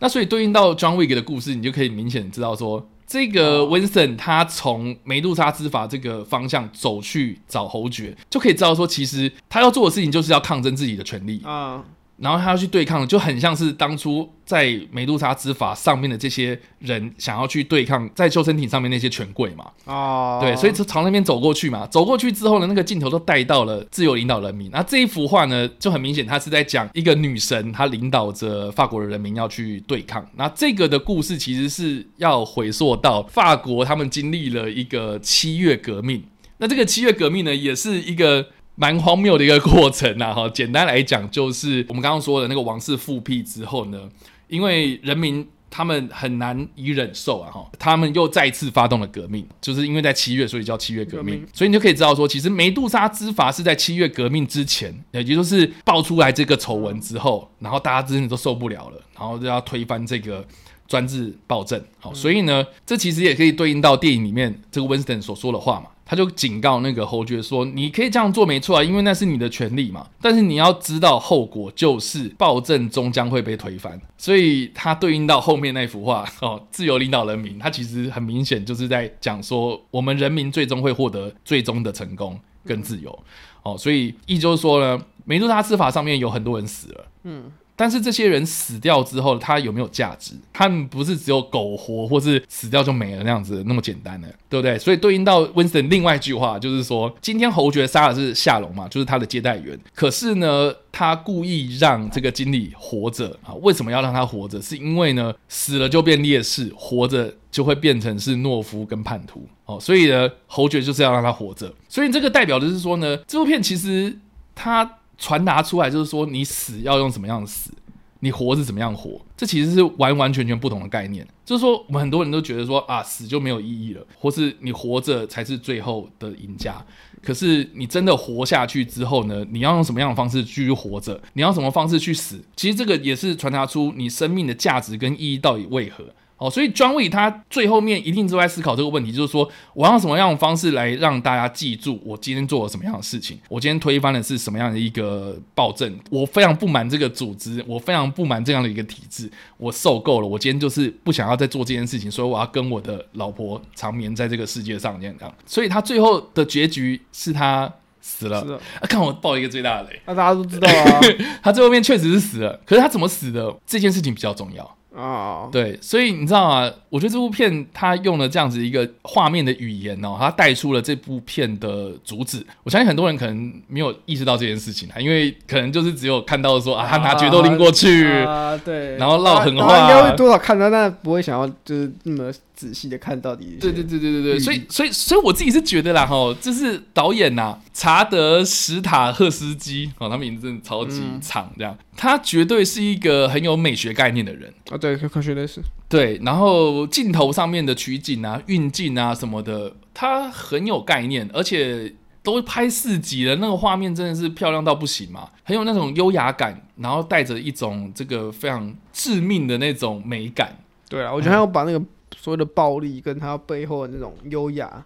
[0.00, 2.86] 那所以对应到 John Wick 的故事，你就可以明显知道说。
[3.08, 11.82] 这个 Winston 他从梅杜莎之法这个方向走去找侯爵，就可以知道说，其实他要做的事情就是要抗争自己的权利啊。
[12.18, 19.66] 然后他要去对抗，就很像是当初在美杜莎之法上面的这些人想要去对抗在救生艇上面那些权贵嘛。
[19.84, 21.86] 哦，对，所以就朝那边走过去嘛。
[21.86, 24.68] 走过去之后呢，那个镜头都带到了自由领导人民。
[24.72, 30.28] 那这一幅画呢，就很明显，他是在讲一个女神，她领导着法国的人民要去对抗。
[30.34, 36.24] 那这个的故事其实是要回溯到法国，他们经历了一个七月革命。
[36.60, 38.44] 那这个七月革命呢，也是一个
[38.78, 40.32] 蛮荒谬的一个过程呐。
[40.32, 44.08] 哈， 简单来讲，就是我们刚刚说的那个王室复辟之后呢，
[44.46, 45.46] 因为人民。
[45.70, 47.50] 他们很难以忍受啊！
[47.52, 51.34] 哈，他们又再次发动了革命，就是因为在七月，所以叫七月革命。
[51.34, 51.48] 革命。
[51.52, 60.42] 所以你就可以知道说，其实梅杜莎之筏是在七月革命之前，也就是爆出来这个丑闻之后，然后大家真的都受不了了，然后就要推翻这个
[60.88, 61.80] 专制暴政。
[62.00, 65.86] 好，所以呢，这其实也可以对应到电影里面这个温斯顿所说的话嘛。
[66.10, 70.08] 他就警告那个侯爵说：“你可以这样做没错啊，因为那是你的权利嘛。
[70.22, 74.00] 但是你要知道后果就是暴政终将会被推翻。
[74.16, 83.18] 所以他对应到后面那幅画 哦，自由领导人民，他其实很明显就是在讲说，我们人民最终会获得最终的成功跟自由。
[83.62, 87.04] 哦，所以意就是说呢，梅杜莎司法上面有很多人死了。
[87.24, 90.34] 嗯。”但是这些人死掉之后，他有没有价值？
[90.52, 94.76] 他们不是只有苟活，或是死掉就没了那样子那么简单的，对不对？
[94.76, 99.78] 所以对应到温斯顿另外一句话，就是说，今天侯爵杀的是夏龙嘛，就是他的接待员。
[99.94, 103.54] 可是呢，他故意让这个经理活着啊？
[103.62, 104.60] 为什么要让他活着？
[104.60, 109.78] 是因为呢，死了就变烈士，活着就会变成是懦夫跟叛徒哦。
[109.78, 111.72] 所以呢，侯爵就是要让他活着。
[111.88, 114.18] 所以这个代表的是说呢，这部片其实
[114.56, 114.96] 他。
[115.18, 117.72] 传达出来就是说，你死要用什么样的死，
[118.20, 121.26] 你活是怎么样活，这其实是完完全全不同的概念。
[121.44, 126.84] 就是说，我们很多人都觉得说啊，死就没有意义了，或是你活着才是最后的赢家。
[127.20, 131.20] 可是你真的活下去之后呢，你要用什么样的方式继续活着？
[131.32, 132.40] 你要什么方式去死？
[132.54, 136.04] 其实这个也是传达出你生命的价值跟意义到底为何。
[136.38, 155.16] 哦，所以 John Wick 他最后面一定都在思考这个问题，就是说我要用什么样的方式来让大家记住我今天做了什么样的事情，我今天推翻的是什么样的一个暴政，我非常不满这个组织，我非常不满这样的一个体制，我受够了，我今天就是不想要再做这件事情，所以我要跟我的老婆长眠在这个世界上这样。
[155.44, 157.68] 所以他最后的结局是他
[158.00, 158.44] 死了。
[158.46, 158.52] 是。
[158.52, 161.00] 啊，看我爆一个最大的雷，那大家都知道啊，
[161.42, 164.77] 他最后面确实是死了，可是他怎么死的这件事情比较重要。
[164.98, 165.52] 啊，oh.
[165.52, 172.44] 对，所以你知道吗，我觉得这部片它用了这样子一个画面的语言哦，它带出了这部片的主旨。
[172.64, 182.32] 我相信很多人可能没有意识到这件事情啊，因为可能就是只有看到说啊，他拿决斗拎过去啊，uh, uh, 对，然后唠狠话，应该会多少看到，但不会想要就是那么。
[182.58, 194.52] 仔细的看到底，对对对对对对，所以所以所以我自己是觉得啦，哈，就是导演呐，查德史塔赫斯基，哦，他名字真的超级长，这样，他绝对是一个很有美学概念的人。
[194.72, 201.94] 啊，对，科学类似，对，然后镜头上面的取景啊、运镜啊什么的，他很有概念，而且
[202.24, 211.80] 都拍四集了，那个画面真的是漂亮到不行嘛，很有那种优雅感，然后带着一种这个非常致命的那种美感，对啊，我觉得他要把那个。
[212.16, 214.84] 所有的暴力跟他背后的那种优雅，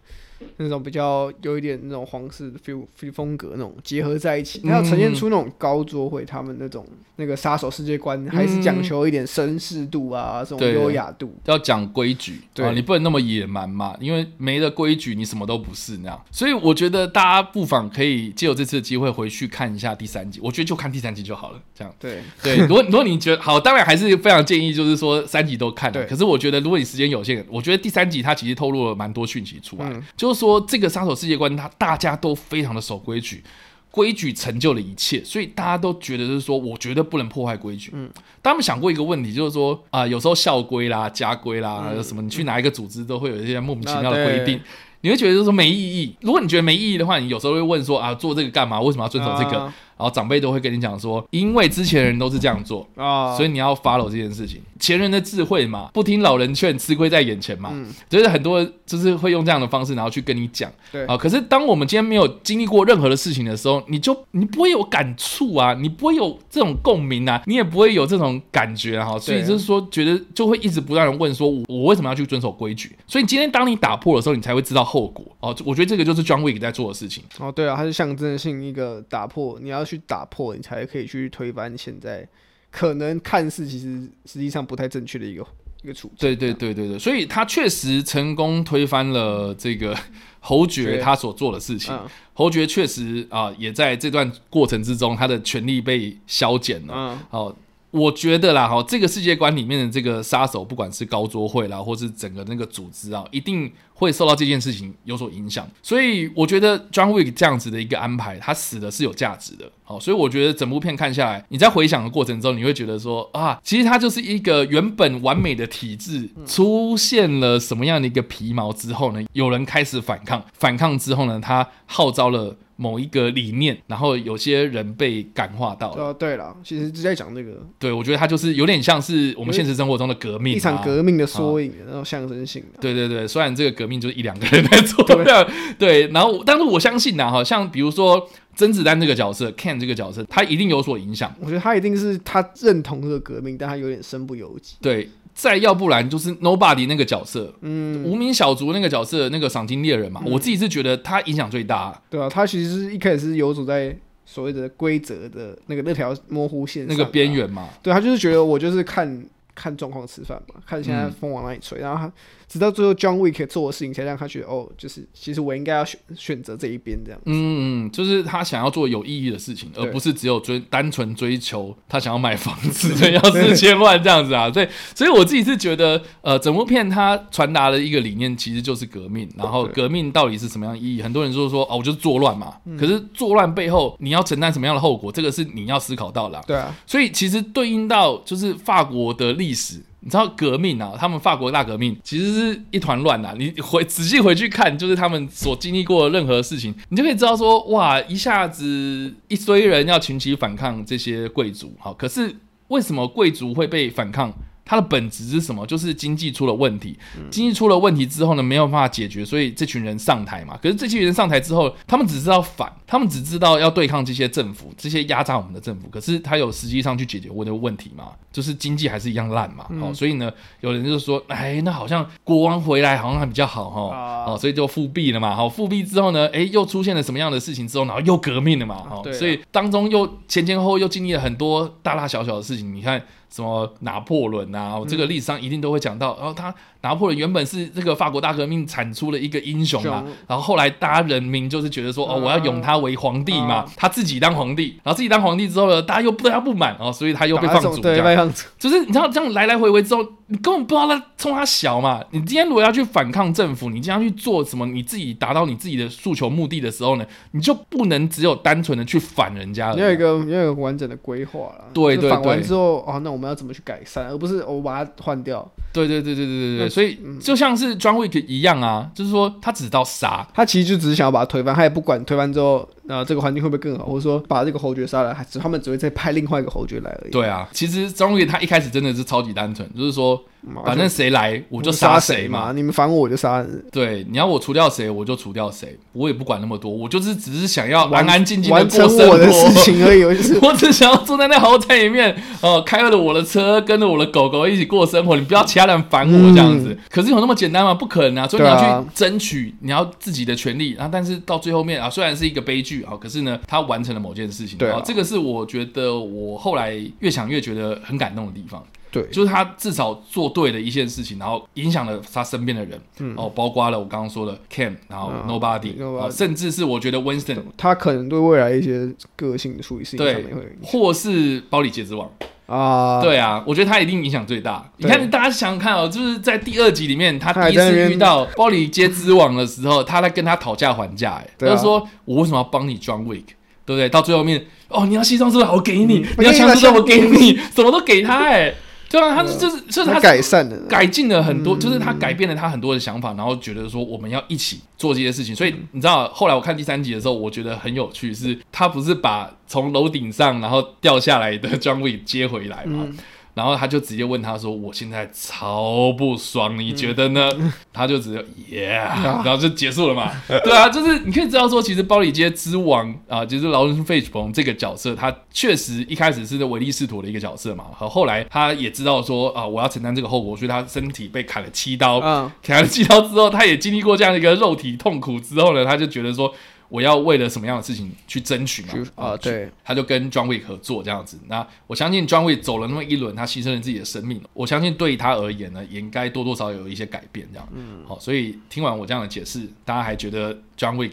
[0.57, 16.25] 那种比较有一点那种皇室的 feel feel 风格那种结合在一起，他要呈现出那种高桌会他们那种那个杀手世界观，还是讲求一点绅士度啊，这种优雅度，要讲规矩，对、啊，你不能那么野蛮嘛，因为没了规矩，你什么都不是那样。
[16.31, 21.95] 所以我觉得大家不妨可以借由这次的机会回去看一下第三集，我觉得就看第三集就好了，这样。
[21.99, 25.93] 对对，如果如果你觉得好，当然还是非常建议，就是说三集都看了。
[25.93, 30.03] 对可是我觉得如果你时间有限，我觉得第三集它其实透露了蛮多讯息出来，嗯、
[30.33, 33.45] 就是说这个杀手世界观，它大家都非常的守规矩，
[33.91, 37.91] 规矩成就了一切，所以大家都觉得就是说，我绝对不能破坏规矩。
[37.93, 38.11] 嗯，
[38.43, 44.65] 他们想过一个问题，就是说啊、呃，有时候校规啦、家规啦，嗯、什么，你去哪一个组织都会有一些莫名其妙的规定，啊、
[45.03, 46.17] 你会觉得就是说没意义。
[46.23, 48.81] 如果你觉得没意义的话，你有时候会问说啊，做这个干嘛？
[48.81, 49.59] 为什么要遵守这个？
[49.59, 54.61] 啊然后长辈都会跟你讲说，因为之前的人都是这样做啊，所以你要 follow 这件事情。
[54.81, 57.71] 前人的智慧嘛，不听老人劝，吃亏在眼前嘛。
[57.73, 60.69] 嗯，就是很多就是会用这样的方式，然后去跟你讲。
[60.91, 69.17] 对啊，可是当我们今天没有经历过任何的事情的时候，你就你不会有感触啊，你不会有这种共鸣啊，你也不会有这种感觉哈。
[69.17, 72.97] 所以就是说，觉得就会一直不断的问说，我我为什么要去遵守规矩？
[73.07, 75.25] 所以今天当你打破的时候，你才会知道后果。
[75.39, 77.23] 哦，我觉得这个就是 John Wick 在做的事情。
[77.39, 82.27] 哦，对啊，它是象征性一个打破，你要去打破，你才可以去推翻现在
[82.71, 85.47] 可能看似其实实际上不太正确的一个
[85.83, 86.17] 一个处境。
[86.19, 89.97] 对对对对对，所以他确实成功推翻了这个
[90.41, 91.95] 侯爵他所做的事情。
[91.95, 96.95] 嗯、侯爵确实啊、呃，也在这段过程之中，他的权力被削减了。
[96.95, 97.57] 嗯，好。
[97.93, 103.71] 我觉得啦，哈，这个世界观里面的这个杀手，不管是高桌会啦，或是整个那个组织啊，一定
[104.03, 105.67] 会受到这件事情有所影响。
[105.83, 109.71] 所以我觉得 John Wick 这样子的一个安排，他死的是有价值的。
[109.85, 122.57] 好，所以我觉得整部片看下来，你在回想的过程中，你会觉得说啊，其实他就是一个原本完美的体制，出现了什么样的一个皮毛之后呢，有人开始反抗，反抗之后呢，他号召了。
[122.83, 126.07] 某一个理念，然后有些人被感化到了。
[126.07, 127.65] 哦，对了，其实就在讲这个。
[127.79, 132.81] 对，我觉得它就是有点像是我们现实生活中的革命，一场革命的缩影，然后象征性的。
[132.81, 135.47] 对对对，虽然这个革命就是一两个人在做，对
[135.79, 136.09] 对。
[136.09, 141.33] 然后，但是我相信呐，哈，像比如说甄子丹这个角色，Ken 这个角色，他一定有所影响。
[141.39, 144.75] 我觉得他一定是他认同这个革命，但他有点身不由己。
[144.83, 145.09] 对。
[145.35, 152.01] 再要不然就是 Nobody 那个角色，嗯，无名小卒那个角色，那个赏金猎人嘛，嗯、我自己是觉得他影响最大。
[152.11, 157.69] 对啊，他其实是一开始是游走在所谓的规则的那个那条模糊线那个边缘嘛。
[157.83, 162.13] 对，他就是觉得我就是看看状况吃饭嘛，看现在风往哪里吹，嗯、然后他。
[162.53, 167.19] 直到最后，John Wick 做的事情才让他觉得，哦，就是其实我应该要选选择这一边这样。
[167.25, 174.51] 嗯嗯，就是他想要做有意义的事情，而不是只有追单纯追求他想要买房子， 要四千万这样子啊。
[174.51, 179.27] 对，所以我自己是觉得，呃，整部片它传达的一个理念其实就是革命。
[179.35, 181.01] 然后革命到底是什么样的意义？
[181.01, 182.59] 很多人就是说，哦，我就是作乱嘛。
[182.79, 185.11] 可是作乱背后你要承担什么样的后果？
[185.11, 186.39] 这个是你要思考到的。
[186.47, 186.77] 对啊。
[186.87, 189.81] 所以其实对应到就是法国的历史。
[190.05, 190.95] 你知道革命啊？
[190.99, 193.33] 他们法国大革命其实是一团乱啊！
[193.39, 202.35] 你回仔细回去看，就是他们所经历过的任何事情，你就可以知道说，哇，一下子一堆人要群起反抗这些贵族，好，可是
[202.67, 204.33] 为什么贵族会被反抗？
[204.65, 205.67] 它的本质是什么？
[205.67, 206.99] 就是经济出了问题，
[207.31, 210.57] 经济出了问题之后呢，没有办法解决，所以这群人上台嘛。
[210.63, 215.89] 可是这群人上台之后，他们只知道反，他们只知道要对抗这些政府，这些压榨我们的政府。
[215.89, 218.13] 可是他有实际上去解决我的问题吗？
[218.33, 219.67] 就是经济还是一样烂嘛。
[219.81, 224.25] 哦，所以呢，有人就说，哎，那好像国王回来好像还比较好哈。
[224.27, 225.35] 哦，所以就复辟了嘛。
[225.35, 228.77] 好，复辟之后呢，哎，又出现了什么样的事情之后，然后又革命了嘛。
[228.91, 232.75] 哦，所以当中又前前后后又经历了很多大大小小的事情。
[232.75, 233.03] 你看。
[233.33, 236.15] 什么拿破仑啊，这个历史上一定都会讲到。
[236.19, 248.45] 然后他拿破仑原本是这个法国大革命产出了一个英雄嘛，然后后来大家人民就是觉得说，哦，我要拥他为皇帝嘛，他自己当皇帝，然后自己当皇帝之后呢，大家又对他不满哦，所以他又被放逐，对，被放逐。
[248.59, 252.03] 就是你知道这样来来回回之后，你根本不知道他冲他小嘛。
[252.11, 259.77] 你今天如果要去反抗政府，你今天要去做什么，你自己达到你自己的诉求目的的时候呢，你就不能只有单纯的去反人家了。
[259.77, 261.65] 你有一个你有一个完整的规划了。
[261.73, 262.11] 对对对。
[262.11, 264.09] 反完之后，哦，那我们要怎么去改善？
[264.09, 265.49] 而不是我把它换掉。
[265.73, 272.69] 对对对对对对对，所以就像是 John Wick 一样啊，就是说他只知道杀，他其实就只是想要把它推翻，他也不管推翻之后。
[272.85, 273.87] 那这个环境会不会更好？
[273.87, 277.11] 或者说把这个侯爵杀了，还是他们只会再派另外一个侯爵来而已？
[277.13, 280.21] 对啊，其实张卫他一开始真的是超级单纯，就是说
[280.65, 283.45] 反正谁来我就杀谁嘛，你们烦我我就杀。
[283.71, 290.03] 对，你要我除掉谁我就除掉谁，我也不管那么多，我就是只是想要安安静静的过生活的事情而已。
[290.05, 295.15] 我 只想要坐在那豪宅里面，哦，开着我的车，跟着我的狗狗一起过生活。
[295.15, 296.77] 你不要其他人烦我这样子。
[296.91, 297.73] 可是有那么简单吗？
[297.73, 298.27] 不可能啊！
[298.27, 302.72] 所以你要去争取你要自己的权利，然后但是到最后面啊，虽然是一个悲剧。
[302.85, 304.59] 好，可是呢，他完成了某件事情。
[304.59, 308.65] 对啊，这个是我觉得我后来越想越觉得很感动的地方。
[308.93, 312.79] 对，就是他至少做对了一件事情，然后影响了他身边的人。
[312.99, 315.75] 嗯，哦，包括了我刚刚说的 Cam，然后 Nobody，
[316.11, 322.09] 甚至是我觉得 Winston，他可能对未来一些个性的处理事情上面会，或是包里街之王。
[322.45, 324.71] 啊，对啊，我觉得他一定影响最大。
[324.77, 333.25] 你看，大家想想看哦，就是在第二集里面，他第一次遇到包里街之王的时候，他在跟他讨价还价，哎，他就说我为什么要帮你 John Wick，
[333.65, 333.89] 对不对？
[333.89, 335.51] 到最后面，哦，你要西装是不是？
[335.51, 336.69] 我给你，你要枪是不是？
[336.69, 338.53] 我给你，什么都给他，哎。
[338.93, 345.35] 对啊，他就是就是他改善了，改进了很多，就是他改变了他很多的想法，然后觉得说我们要一起做这些事情。
[345.35, 352.87] 所以你知道，后来我看第三集的时候，我觉得很有趣，是他不是把从楼顶上然后掉下来的 John Wick 接回来吗？
[353.35, 360.13] 然后他就直接问他说：“我现在超不爽，你觉得呢？”嗯、 他就直接 Yeah，然后就结束了嘛。
[360.29, 367.65] 对啊，就是你可以知道说，其实包里街之王啊，就是劳伦斯·费城这个角色，他确实一开始是唯利是图的一个角色嘛。
[367.73, 372.01] 和后来他也知道说啊，我要承担这个后果，所以他身体被砍了七刀。
[372.01, 376.35] 嗯， 砍了七刀之后，他也经历过这样的一个肉体痛苦之后呢，他就觉得说。
[376.73, 378.73] 我要为了什么样的事情去争取嘛？
[378.95, 381.19] 啊，对，他就跟 John Wick 合作这样子。
[381.29, 384.19] 那我相信 John Wick 走了那么一轮，他牺牲了自己的生命。
[384.33, 387.47] 我相信对他而言呢，也应该多多少少有一些改变这样。
[387.55, 390.93] 嗯，好，所以听完我这样的解释，大家还觉得 John Wick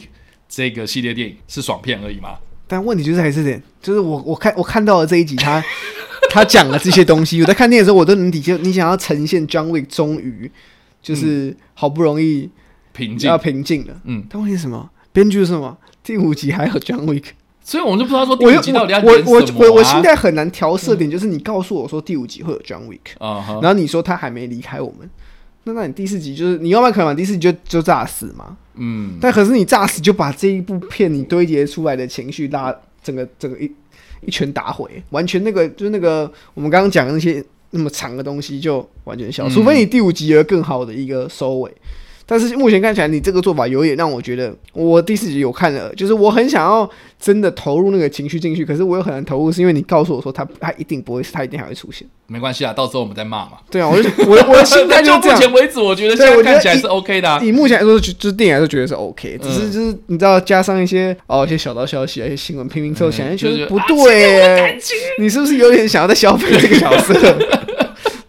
[0.49, 2.37] 这个系列电影是爽片而已吗？
[2.67, 5.63] 但问题就是还是点，就是我我看我看到了这一集他。
[6.31, 10.51] 他讲了这些东西，我在看电影的时候，我都能理解你想要呈现 John Wick 终于
[11.01, 12.47] 就是好不容易
[12.93, 14.87] 平静要平静了，嗯，但问题是什么？
[15.19, 15.77] 编剧是什么？
[16.01, 17.25] 第五集还有 John Wick，
[17.61, 23.19] 所以我们就不知道说第五集到底要我我我我现在很难调色点，就是你告诉我说第五集会有 John Wick，
[23.61, 25.09] 然后你说他还没离开我们，
[25.65, 28.55] 那那你第四集就是你要不然可能把第四集就就炸死嘛？
[28.75, 33.69] 嗯，但可是你炸死就把这一部片你堆叠出来的情绪拉整个整个一
[34.25, 41.69] 一拳打毁，完全那个就是那个我们刚刚讲的那些那么长的东西就完全消，除非你第五集有更好的一个收尾。
[42.29, 46.87] 但是目前看起来，你这个做法有点让我觉得，我第四集有看了，就是我很想要
[47.19, 52.07] 真的投入那个情绪进去，可是我又很难投入，是因为你告诉我说他他一定不会，他一定还会出现。
[52.27, 53.53] 没关系啊，到时候我们再骂嘛。
[53.71, 55.35] 对啊，我就我我的心态 就这样。
[55.35, 57.41] 目前为止，我觉得现在看起来是 OK 的啊。
[57.43, 64.77] 以目前来说，就就电影来说觉得是 OK，只是就是你知道加上一些哦一些小道消息啊，一些新闻拼拼凑起来，觉得不对，
[65.19, 67.15] 你是不是有点想要再消费这个角色？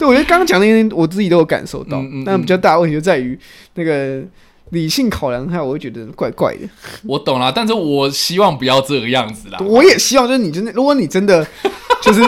[0.00, 3.38] 对，我觉得刚刚讲的那些，我自己都有感受到，嗯嗯嗯，但比较大的问题就在于
[3.74, 4.22] 那个
[4.70, 6.60] 理性考量下，我会觉得怪怪的。
[7.04, 9.58] 我懂了，但是我希望不要这个样子啦。
[9.60, 11.46] 我也希望，就是你真的，如果你真的
[12.00, 12.22] 就是。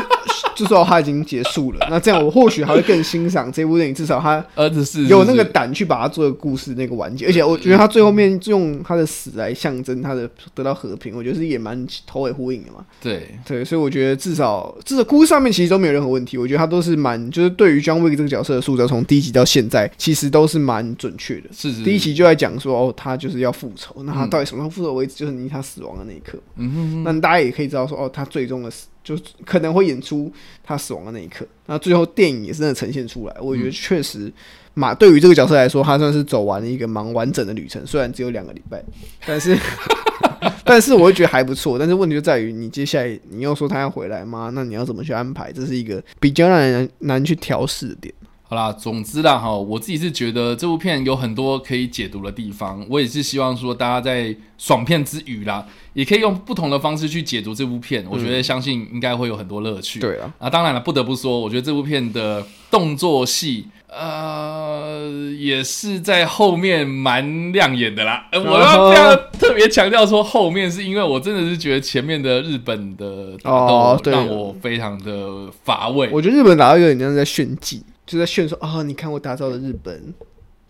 [0.54, 12.84] 就说他已经结束了， 那这样我或许还会更欣赏这部电影，至少他儿子是有那个胆去把它做个故事那个完结，而且我觉得他最后面用他的死来象征他的得到和平，我觉得是也蛮头尾呼应的嘛。
[13.00, 21.48] 对对，所以我觉得至少至少故事上面其实都没有任何问题，我觉得他都是蛮就是对于 John Wick 这个角色的塑造，从第一集到现在其实都是蛮准确的。
[21.52, 25.14] 是是，是，第一集就在讲说哦，他就是要复仇，那他到底什么时候复仇为止？
[25.14, 26.38] 就是离他死亡的那一刻。
[26.56, 28.86] 嗯哼哼，那大家也可以知道说哦，他最终的死。
[29.04, 30.32] 就可能会演出
[30.62, 33.36] 他死亡的那一刻，那最后电影也是真的呈现出来。
[33.40, 34.32] 我觉得确实，
[34.74, 37.84] 马对于这个角色来说，他算是走完了一个蛮完整的旅程。
[37.86, 38.82] 虽然只有两个礼拜，
[39.26, 39.56] 但是
[40.64, 41.78] 但是我会觉得还不错。
[41.78, 44.50] 但是问题就在于，你接下来你又说他要回来吗？
[44.54, 45.52] 那你要怎么去安排？
[45.52, 48.14] 这是一个比较让人难去调试的点。
[48.52, 52.84] 好啦，总之啦，哈，我自己是觉得这部片有很多可以解读的地方。
[52.86, 58.04] 我也是希望说，大家在爽片之余啦，也可以用不同的方式去解读这部片。
[58.10, 60.00] 我觉得相信应该会有很多乐趣。
[60.00, 68.28] 对啊，啊，当然了，不得不说，我觉得这部片的动作戏，呃，也是在后面蛮亮眼的啦。
[68.32, 73.50] 呃，我要非常特别强调说，后面是因为我真的是觉得前面的日本的打
[73.96, 76.10] 斗让我非常的乏味。
[76.12, 77.82] 我觉得日本打斗有点像在炫技。
[78.06, 80.14] 就在炫说啊、哦，你看我打造的日本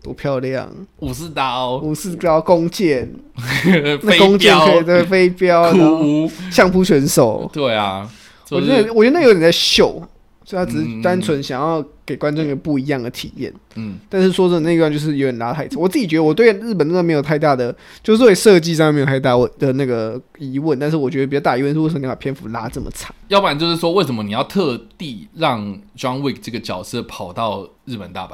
[0.01, 0.69] 多漂亮，
[0.99, 3.09] 武士刀、武士刀、弓箭，
[4.03, 6.29] 那弓箭可以对飞镖， 酷。
[6.51, 8.09] 相扑选手，对啊，
[8.51, 10.01] 我觉得我觉得那有点在秀，
[10.45, 13.53] 所以他只是单纯想要给观众一个不一样的体验。
[13.75, 15.81] 嗯，但是说真的，那一段就是有点拉太长。
[15.81, 23.15] 我自己觉得我对日本真的没有太大的，就是对设计上面没有太大我的那个疑问，但是我觉得比较大疑问是为什么你把篇幅拉这么长？
[23.29, 25.61] 要不然就是说，为什么你要特地让
[25.97, 28.33] John Wick 这个角色跑到日本大阪？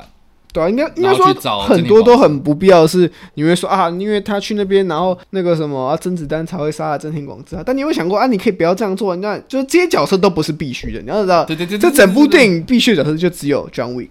[0.52, 1.26] 对啊，应该应该说
[1.62, 2.88] 很多都很不必要。
[2.88, 7.64] 是你会说啊，因为他去那边，然后那个什么啊，甄子丹才会杀了真田广之啊。
[7.66, 8.26] 但你有想过啊？
[8.26, 11.00] 你可以不要这样做，那就是这些角色都不是必须的。
[11.02, 14.10] 你要知道，对对对，这整部电影必须的角色就只有 John Wick。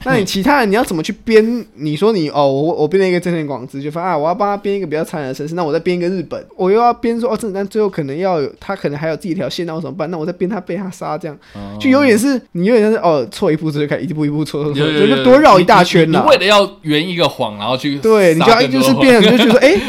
[0.04, 1.66] 那你其他人你要怎么去编？
[1.74, 5.54] 你说你哦，我我编了一个真田广之，就发啊，我要帮他编一个比较残忍的身世。
[5.54, 10.10] 那我再编一个日本，我又要编说哦，甄子丹最后可能要有他可能还有自己一条线，那我怎么办？
[10.10, 16.24] 那我再编他被他杀，这样、哦、就有点是你有点像是哦，错一步就开一步一步错错错，就多绕一大圈了。
[16.26, 19.80] 为了要圆一个谎，然后去对，你就要就是变成就觉得说，哎、欸，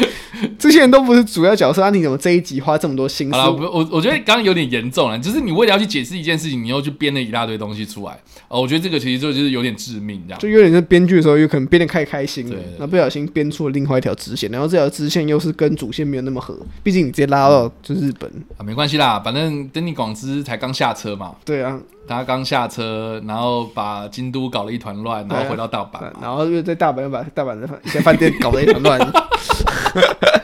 [0.62, 3.36] 这些人都不是主要角色，那、啊、你怎么这一集花这么多心思？
[3.36, 8.16] 我我我觉得刚刚有点严重了，就是你为了要去解释一件事情，你又去编了一大堆东西出来。
[8.46, 10.72] 哦，我觉得这个其实就就是有点致命，这样就有点。
[10.84, 21.34] 编剧的时候有可能编的太开心了，那不小心编出了另外一条支线，然后这条支线又是跟主线没有那么合，毕竟你直接拉到就日本啊，没关系啦，反正等你广之才刚下车嘛。
[21.44, 29.00] 对啊，他刚下车，然后把京都搞了一团乱，然后回到大阪，然后又在大阪又把大阪的一些饭店搞了一团乱。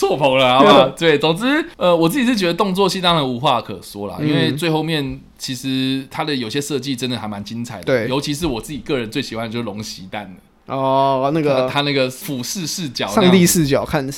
[0.00, 0.88] 错棚了，好不好？
[0.90, 14.08] 对，总之，呃，我自己是觉得动作戏当然无话可说啦，嗯、因为最后面其实它的有些设计真的还蛮精彩的，对，尤其是我自己个人最喜欢的就是龙袭弹的哦，那个他那个俯视视角，上帝视角看，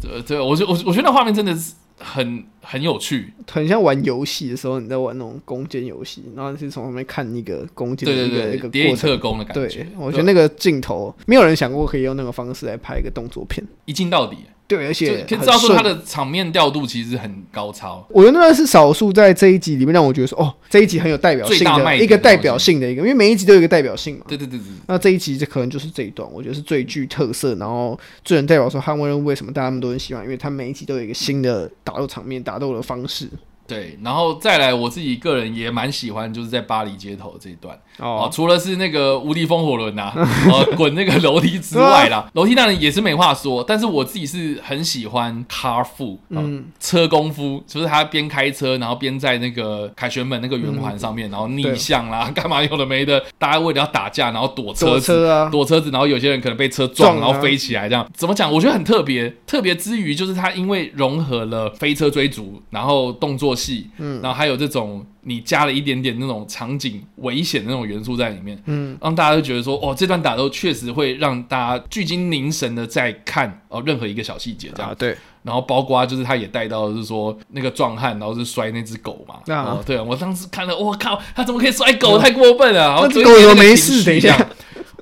[0.00, 14.38] 对对，我觉我我觉得那画面真的是很很有趣，很像玩游戏的时候你在玩那种弓箭游戏，然后是从上面看一个弓箭的一个对对对一个谍影特工的感觉，对，我觉得那个镜头没有人想过可以用那个方式来拍一个动作片，一镜到底。
[14.70, 18.06] 对，而且可以知道说他的场面调度其实很高超。
[18.08, 24.24] 我觉得那是少数在这一集里面让我觉得说，哦，这一集很有代表性的一个代表性的一个，因为每一集都有一个代表性嘛。
[24.28, 24.66] 对对对对。
[24.86, 33.28] 那这一集就可能就是这一段，我觉得是最具特色，然后最能代表说捍卫任务为什么大家们都很喜欢，因为他每一集都有一个新的打斗场面、打斗的方式。
[33.70, 58.52] 对，然后再来，我自己个人也蛮喜欢，就是在巴黎街头这一段哦，除了是那个无敌风火轮呐、啊，呃，滚那个楼梯之外啦， 楼梯当然也是没话说，但是我自己是很喜欢 car 夫，嗯，车功夫，就是他边开车，然后边在那个凯旋门那个圆环上面，然后逆向啦，干嘛有的没的，大家为了要打架，然后躲车子，躲车啊，躲车子，然后有些人可能被车撞，然后飞起来，这样怎么讲？
[58.52, 63.54] 我觉得很特别，特别之余就是他因为融合了飞车追逐，然后动作。
[63.60, 75.16] 戏，嗯，然后还有这种你加了一点点那种场景危险的那种元素在里面，嗯，让大家都觉得说，哦，这段打斗确实会让大家聚精凝神的在看哦任何一个小细节，这样、啊、对。
[75.42, 82.18] 然后包括就是他也带到就是说那个壮汉，然后是摔那只狗嘛，啊、哦，对啊，我当时看了，我靠，他怎么可以摔狗？
[82.18, 82.88] 嗯、 太过分了！
[82.88, 84.36] 然后这狗有没事，等一下，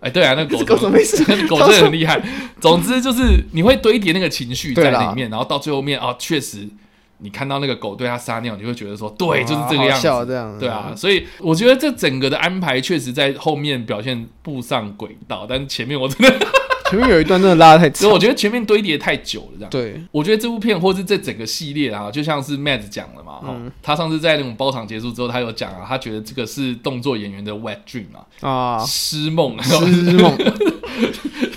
[0.00, 1.24] 哎，对啊，那狗狗没事？
[1.26, 2.22] 那 狗真的很厉害。
[2.60, 6.68] 总之就是你会堆叠那个情绪在里面，然后到最后面啊，确实。
[7.20, 10.92] 你看到那个狗对他撒尿，你会觉得说，对，就是这个样子，这样对啊。
[10.96, 16.46] 所以我觉得这整个的安排确实在后面表现步上轨道，但前面我真的
[16.90, 19.70] 前面有一段真的拉得太长， 所以我觉得前面堆叠太久了，这样。
[19.70, 30.34] 对，我觉得这部片或是这整个系列啊，就像是 Matt 讲了嘛，嗯，他上次在那种包场结束之后，他有讲啊，他觉得这个是动作演员的 wet dream 啊，啊， 诗梦，诗梦。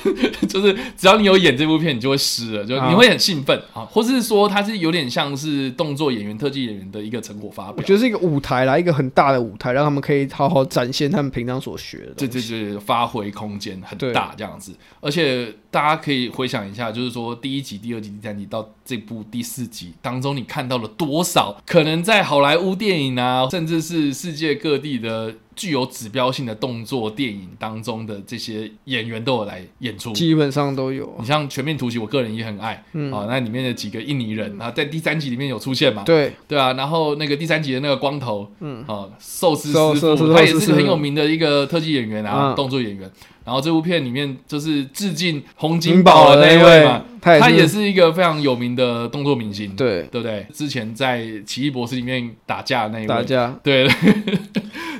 [0.47, 7.75] 就是只要你有演这部片，你就会湿了，就你会很兴奋啊，或是说它是有点像是动作演员、特技演员的一个成果发表。
[7.77, 12.13] 我觉得是一个舞台啦，一个很大的舞台，让他们可以好好展现他们平常所学的。
[12.17, 14.73] 对对对，发挥空间很大这样子。
[14.99, 25.35] 而且大家可以回想一下，就是说第一集、第二集、第三集到这部第四集当中，你看到了多少可能在好莱坞电影啊，甚至是世界各地的。
[25.55, 31.13] 具有指标性的动作电影当中的这些演员都有来演出，基本上都有。
[31.19, 36.03] 你像《全面突袭》，我个人也很爱，嗯啊，那里面的几个印尼人啊，在第三集里面有出现嘛？
[36.03, 43.09] 对对啊，然后那个第三集的那个光头，嗯啊，寿司师傅，他也是很有名的一个特技演员啊，动作演员。
[43.43, 50.45] 然后这部片里面就是致敬洪金宝的那一位嘛，他也是一个非常有名的动作明星，对对不对？
[50.53, 53.89] 之前在《奇异博士》里面打架的那一位，打架，对。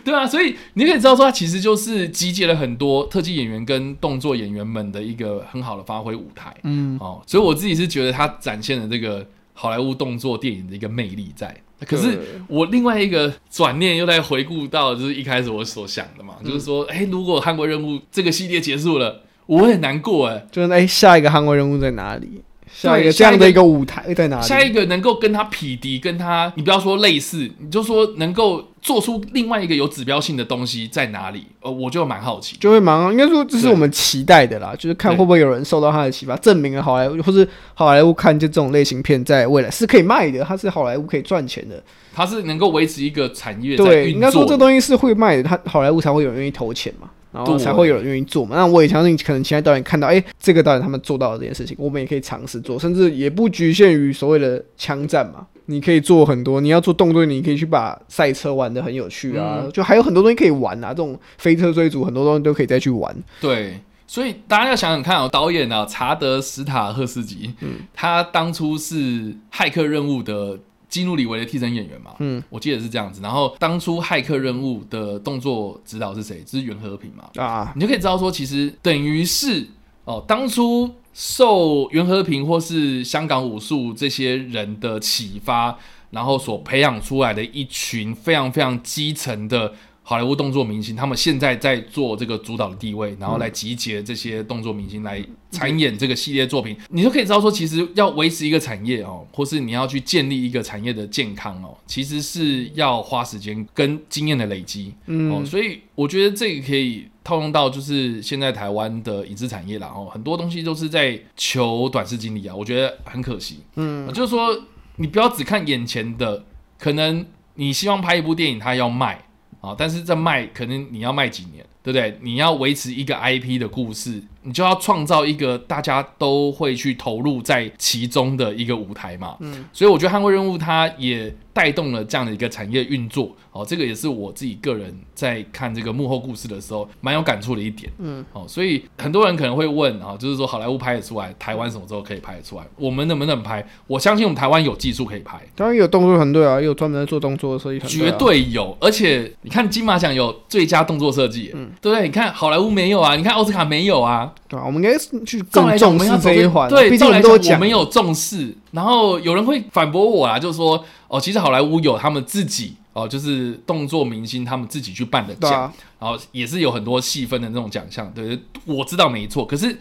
[0.06, 6.56] 对啊，所以你可以知道说，它其实就是集结了很多特技演员跟动作演员们的一个很好的发挥舞台。
[6.64, 11.56] 嗯，哦，所以我自己是觉得它展现了这个好莱坞动作电影的一个魅力在。
[11.86, 22.44] 可是我另外一个转念又在回顾到，就是一开始我所想的嘛，嗯、就是说，哎，如果《韩国任务》这个系列结束了，我会很难过哎，就是哎，下一个《韩国任务》在哪里？
[22.82, 24.44] 下一个这样的一个舞台在哪里？
[24.44, 31.46] 下一个能够跟他匹敌，跟他你不要说类似，你就说能够做出另外一个有指标性的东西在哪里？
[31.62, 43.78] 呃，我就蛮好奇，就会蛮应该说这是我们期待的啦，就是看会不会有人受到他的启发，证明了好莱坞或是好莱坞看见这种类型片在未来是可以卖的，它是好莱坞可以赚钱的，它是能够维持一个产业。
[43.78, 47.10] 对，应该说这东西是会卖的，它好莱坞才会有人愿意投钱嘛。
[47.32, 48.56] 然后才会有人愿意做嘛？
[48.56, 55.48] 那我也相信，可能其他导演看到，哎，这个导演他们做到了这件事情，我们也可以尝试做，甚至也不局限于所谓的枪战嘛。
[55.68, 60.90] 你可以做很多，你要做动作，你可以去把赛车玩的很有趣啊，嗯、就还有很多东西可以玩啊。
[60.90, 63.16] 这种飞车追逐，很多东西都可以再去玩。
[63.40, 68.96] 对，所以大家要想想看哦，导演啊，查德史塔赫斯基，嗯，他当初是
[69.54, 70.60] 《骇客任务》的。
[70.92, 73.22] 基努里维的替身演员嘛，嗯，我记得是这样子。
[73.22, 76.44] 然后当初骇客任务的动作指导是谁？
[76.46, 77.30] 是袁和平嘛？
[77.44, 79.66] 啊，你就可以知道说，其实等于是
[80.04, 85.78] 哦，当初受袁和平或是香港武术这些人的启发，
[86.10, 89.74] 然后所培养出来的一群非常非常基层的。
[90.12, 114.62] 好莱坞动作明星，他们现在在做这个主导的地位，然后来集结这些动作明星来参演这个系列作品，嗯、你就可以知道说，其实要维持一个产业哦，或是你要去建立一个产业的健康哦，其实是要花时间跟经验的累积，嗯、哦，所以我觉得这个可以套用到就是现在台湾的影视产业啦，哦，很多东西都是在求短视经理啊，我觉得很可惜，嗯，就是说
[114.98, 116.44] 你不要只看眼前的，
[116.78, 119.24] 可能你希望拍一部电影，它要卖。
[119.62, 119.76] 啊！
[119.78, 122.18] 但是这卖可能你要卖几年，对不对？
[122.22, 129.36] 你要维持一个 IP 的故事，你就要创造一个大家都会去投入在其中的一个舞台嘛。
[129.40, 133.36] 嗯，所以我觉得《捍卫任务》它也带动了这样的一个产业运作。
[133.52, 137.92] 哦，这个也是我自己个人在看这个幕后故事的时候蛮有感触的一点。
[137.98, 142.64] 嗯，哦，所以很多人可能会问啊，就是说好莱坞拍得出来，台湾什么时候可以拍得出来？
[142.78, 143.66] 我们能不能拍？
[143.88, 148.78] 我相信我们台湾有技术可以拍，当然有动作团队啊，有专门在做动作的设计团队，绝对有。
[148.80, 152.08] 而且你看金马奖有最佳动作设计，嗯，对不对？
[152.08, 154.64] 你看好莱坞没有啊，你看奥斯卡没有啊，对、啊？
[154.66, 156.70] 我们应该去更重视这一环。
[156.70, 158.56] 对，毕竟我们都讲，我们有重视。
[158.72, 168.12] 然后有人会反驳我啊，就是说哦，其实好莱坞有他们自己哦，就是动作明星他们自己去办的奖，啊、然后也是有很多细分的那种奖项。
[168.14, 169.46] 对，我知道没错。
[169.46, 169.78] 可是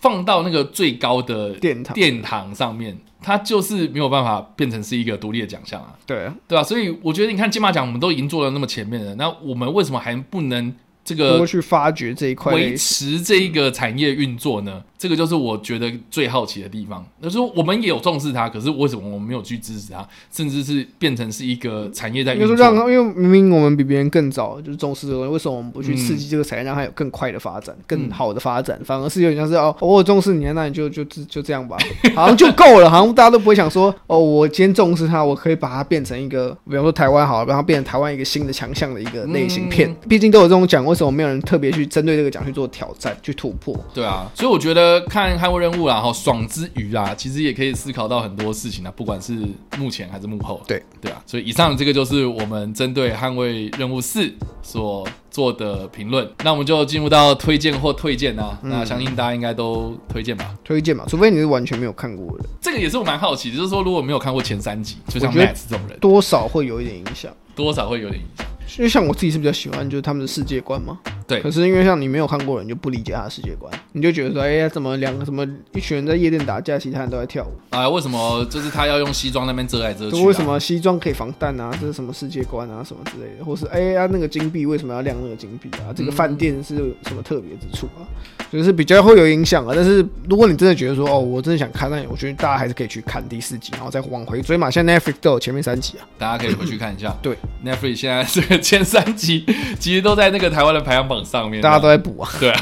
[0.00, 5.94] 放到那个最高的殿堂殿堂上面，它就是没有办法变成是一个独立的奖项啊。
[6.06, 6.62] 对啊，对啊。
[6.62, 10.72] 所以我觉得，你看金马奖，我们都已经做了那么前面了，那我们为什么还不能？
[11.08, 14.84] 这个多去发掘这一块，维持这一个产业运作呢？
[14.98, 17.04] 这个就是我觉得最好奇的地方。
[17.22, 22.48] 就是说我们也有重视它，可是为什么我们没有去支持它，甚至是变成是一个产业在运作？
[22.48, 28.78] 就是让，因为明明我们比别人更早就是重视这个东西，为什么我们不去刺激这个产业，让它有更快的发展、嗯、更好的发展？
[28.84, 31.76] 反而是有点像是哦，我重视你，那你就就就就这样吧，
[32.16, 39.94] 好像就够了，好像大家都不会想说哦，我今天重视它，我可以把它变成一个，比方说台湾好了，让它变成台湾一个新的强项的一个类型片。
[40.08, 43.78] 毕、嗯、竟都有这种奖，为什么没有人特别去针对这个奖去做挑战、去突破？
[43.92, 49.36] 对啊，所以我觉得看《捍卫任务》啦，哈，爽之余啊，其实也可以思考到很多事情啊，不管是
[49.76, 50.60] 幕前还是幕后。
[50.66, 54.22] 对对啊，所以以上这个就是我们针对《捍卫任务四》
[54.62, 56.28] 所做的评论。
[56.44, 58.58] 那我们就进入到推荐或推荐啊。
[58.62, 60.54] 嗯、那相信大家应该都推荐吧？
[60.64, 62.44] 推荐吧，除非你是完全没有看过的。
[62.60, 68.46] 这个也是我蛮好奇，就是说如果没有看过前三集，就像 Max 这种人，多少会有一点影响，多少会有点影响。
[68.76, 70.98] 因为像我自己是比较喜欢就是他们的世界观嘛，
[71.28, 71.40] 对。
[71.40, 77.52] 可是因为像你没有看过的人就不理解他的世界观，你就觉得说，哎呀，怎么两个什么一群人在夜店打架，其他人都在跳舞？
[77.76, 80.24] 啊，为什么就是他要用西装那边遮来遮去、啊？
[80.24, 81.70] 为什么西装可以防弹啊？
[81.80, 82.82] 这是什么世界观啊？
[82.82, 83.44] 什么之类的？
[83.44, 85.92] 或是哎呀，那个金币为什么要亮那个金币啊？
[85.94, 86.76] 这个饭店是
[87.06, 88.02] 什么特别之处啊？
[88.50, 89.72] 就是比较会有影响啊。
[89.76, 94.70] 但是如果你真的觉得说，哦，我真的想看，那我觉得大家还是可以去看第四集，然后再往回追嘛。
[94.70, 97.14] 现在 Netflix 都有前面三集啊，大家可以回去看一下。
[97.20, 99.44] 对，Netflix 现在这个前三集。
[99.78, 102.30] 其实都在那个台湾的排行榜上面，大家都在补啊。
[102.40, 102.60] 对啊，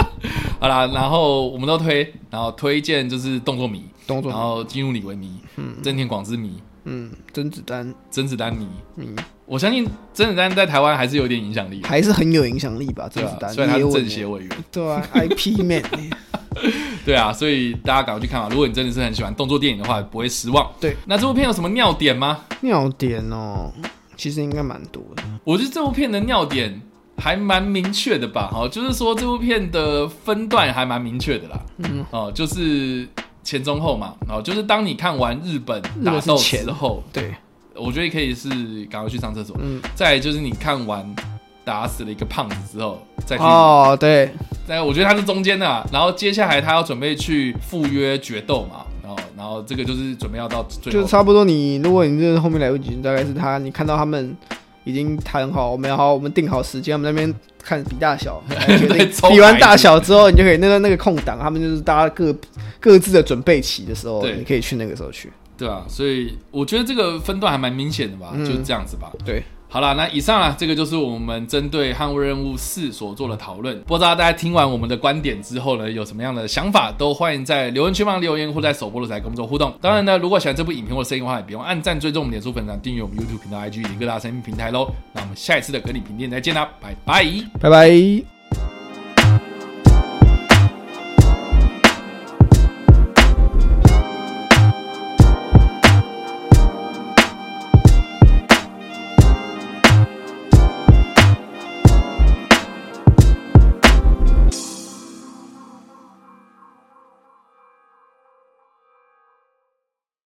[0.60, 8.66] 好啦，然后我们都推，然后推荐就是动作迷，动作，然后金屋李维迷，嗯，真田广之迷，嗯，甄子丹，甄子丹迷，
[8.96, 13.08] 嗯，我相信甄子丹在台湾还是有点影响力，还是很有影响力吧？
[13.12, 15.82] 甄子丹，虽然他是政协委员，对啊，IP man，
[17.04, 18.48] 对啊，所以大家赶快去看嘛。
[18.50, 20.68] 如果你真的是很喜欢动作电影的话，不会失望。
[20.80, 22.40] 对，那这部片有什么尿点吗？
[22.62, 23.70] 尿点哦。
[24.16, 26.80] 其实应该蛮多的，我觉得这部片的尿点
[27.16, 33.06] 还蛮明确的吧，哈，就是说这部片的分段还蛮明确的啦，嗯，哦，就是
[33.42, 37.34] 前中后嘛，哦，就是当你看完日本打斗之后，对，
[37.74, 38.48] 我觉得可以是
[38.90, 41.14] 赶快去上厕所，嗯，再来就是你看完
[41.64, 44.30] 打死了一个胖子之后，再去哦，对，
[44.66, 48.82] 但我觉得他是中间的，然后接下来他要准备去赴约决斗嘛。
[49.36, 51.76] 然后这个就是准备要到最后，就差不多你。
[51.76, 54.34] 如果你这后面来不及，大概是他，你看到他们
[54.86, 58.40] 已经谈好，我们好，我们定好时间，我们那边看比大小，
[59.28, 62.32] 比完大小之后，你就可以那个那个空档，他们就是大家各
[62.78, 69.42] 各自的准备齐的时候，对，你可以去那个时候去，对啊，所以我觉得这个分段还蛮明显的吧，嗯、就是这样子吧，对。
[69.68, 73.78] 好了，那以上啊，这个就是我们针对《捍卫任务四》所做的讨论。
[73.82, 79.74] 不知道大家听完我们的观点之后呢，有什么样的想法，都欢迎在留言区帮留言，或在首播的时候跟我们做互动。
[79.80, 84.88] 当然呢，如果喜欢这部影片或声音的话，也别忘按赞、追踪我们脸书粉专、订阅我们 YouTube 频道、IG 以及各大声音平台喽。
[85.12, 87.24] 那我们下一次的格里评电再见啦，拜拜，
[87.60, 88.35] 拜拜。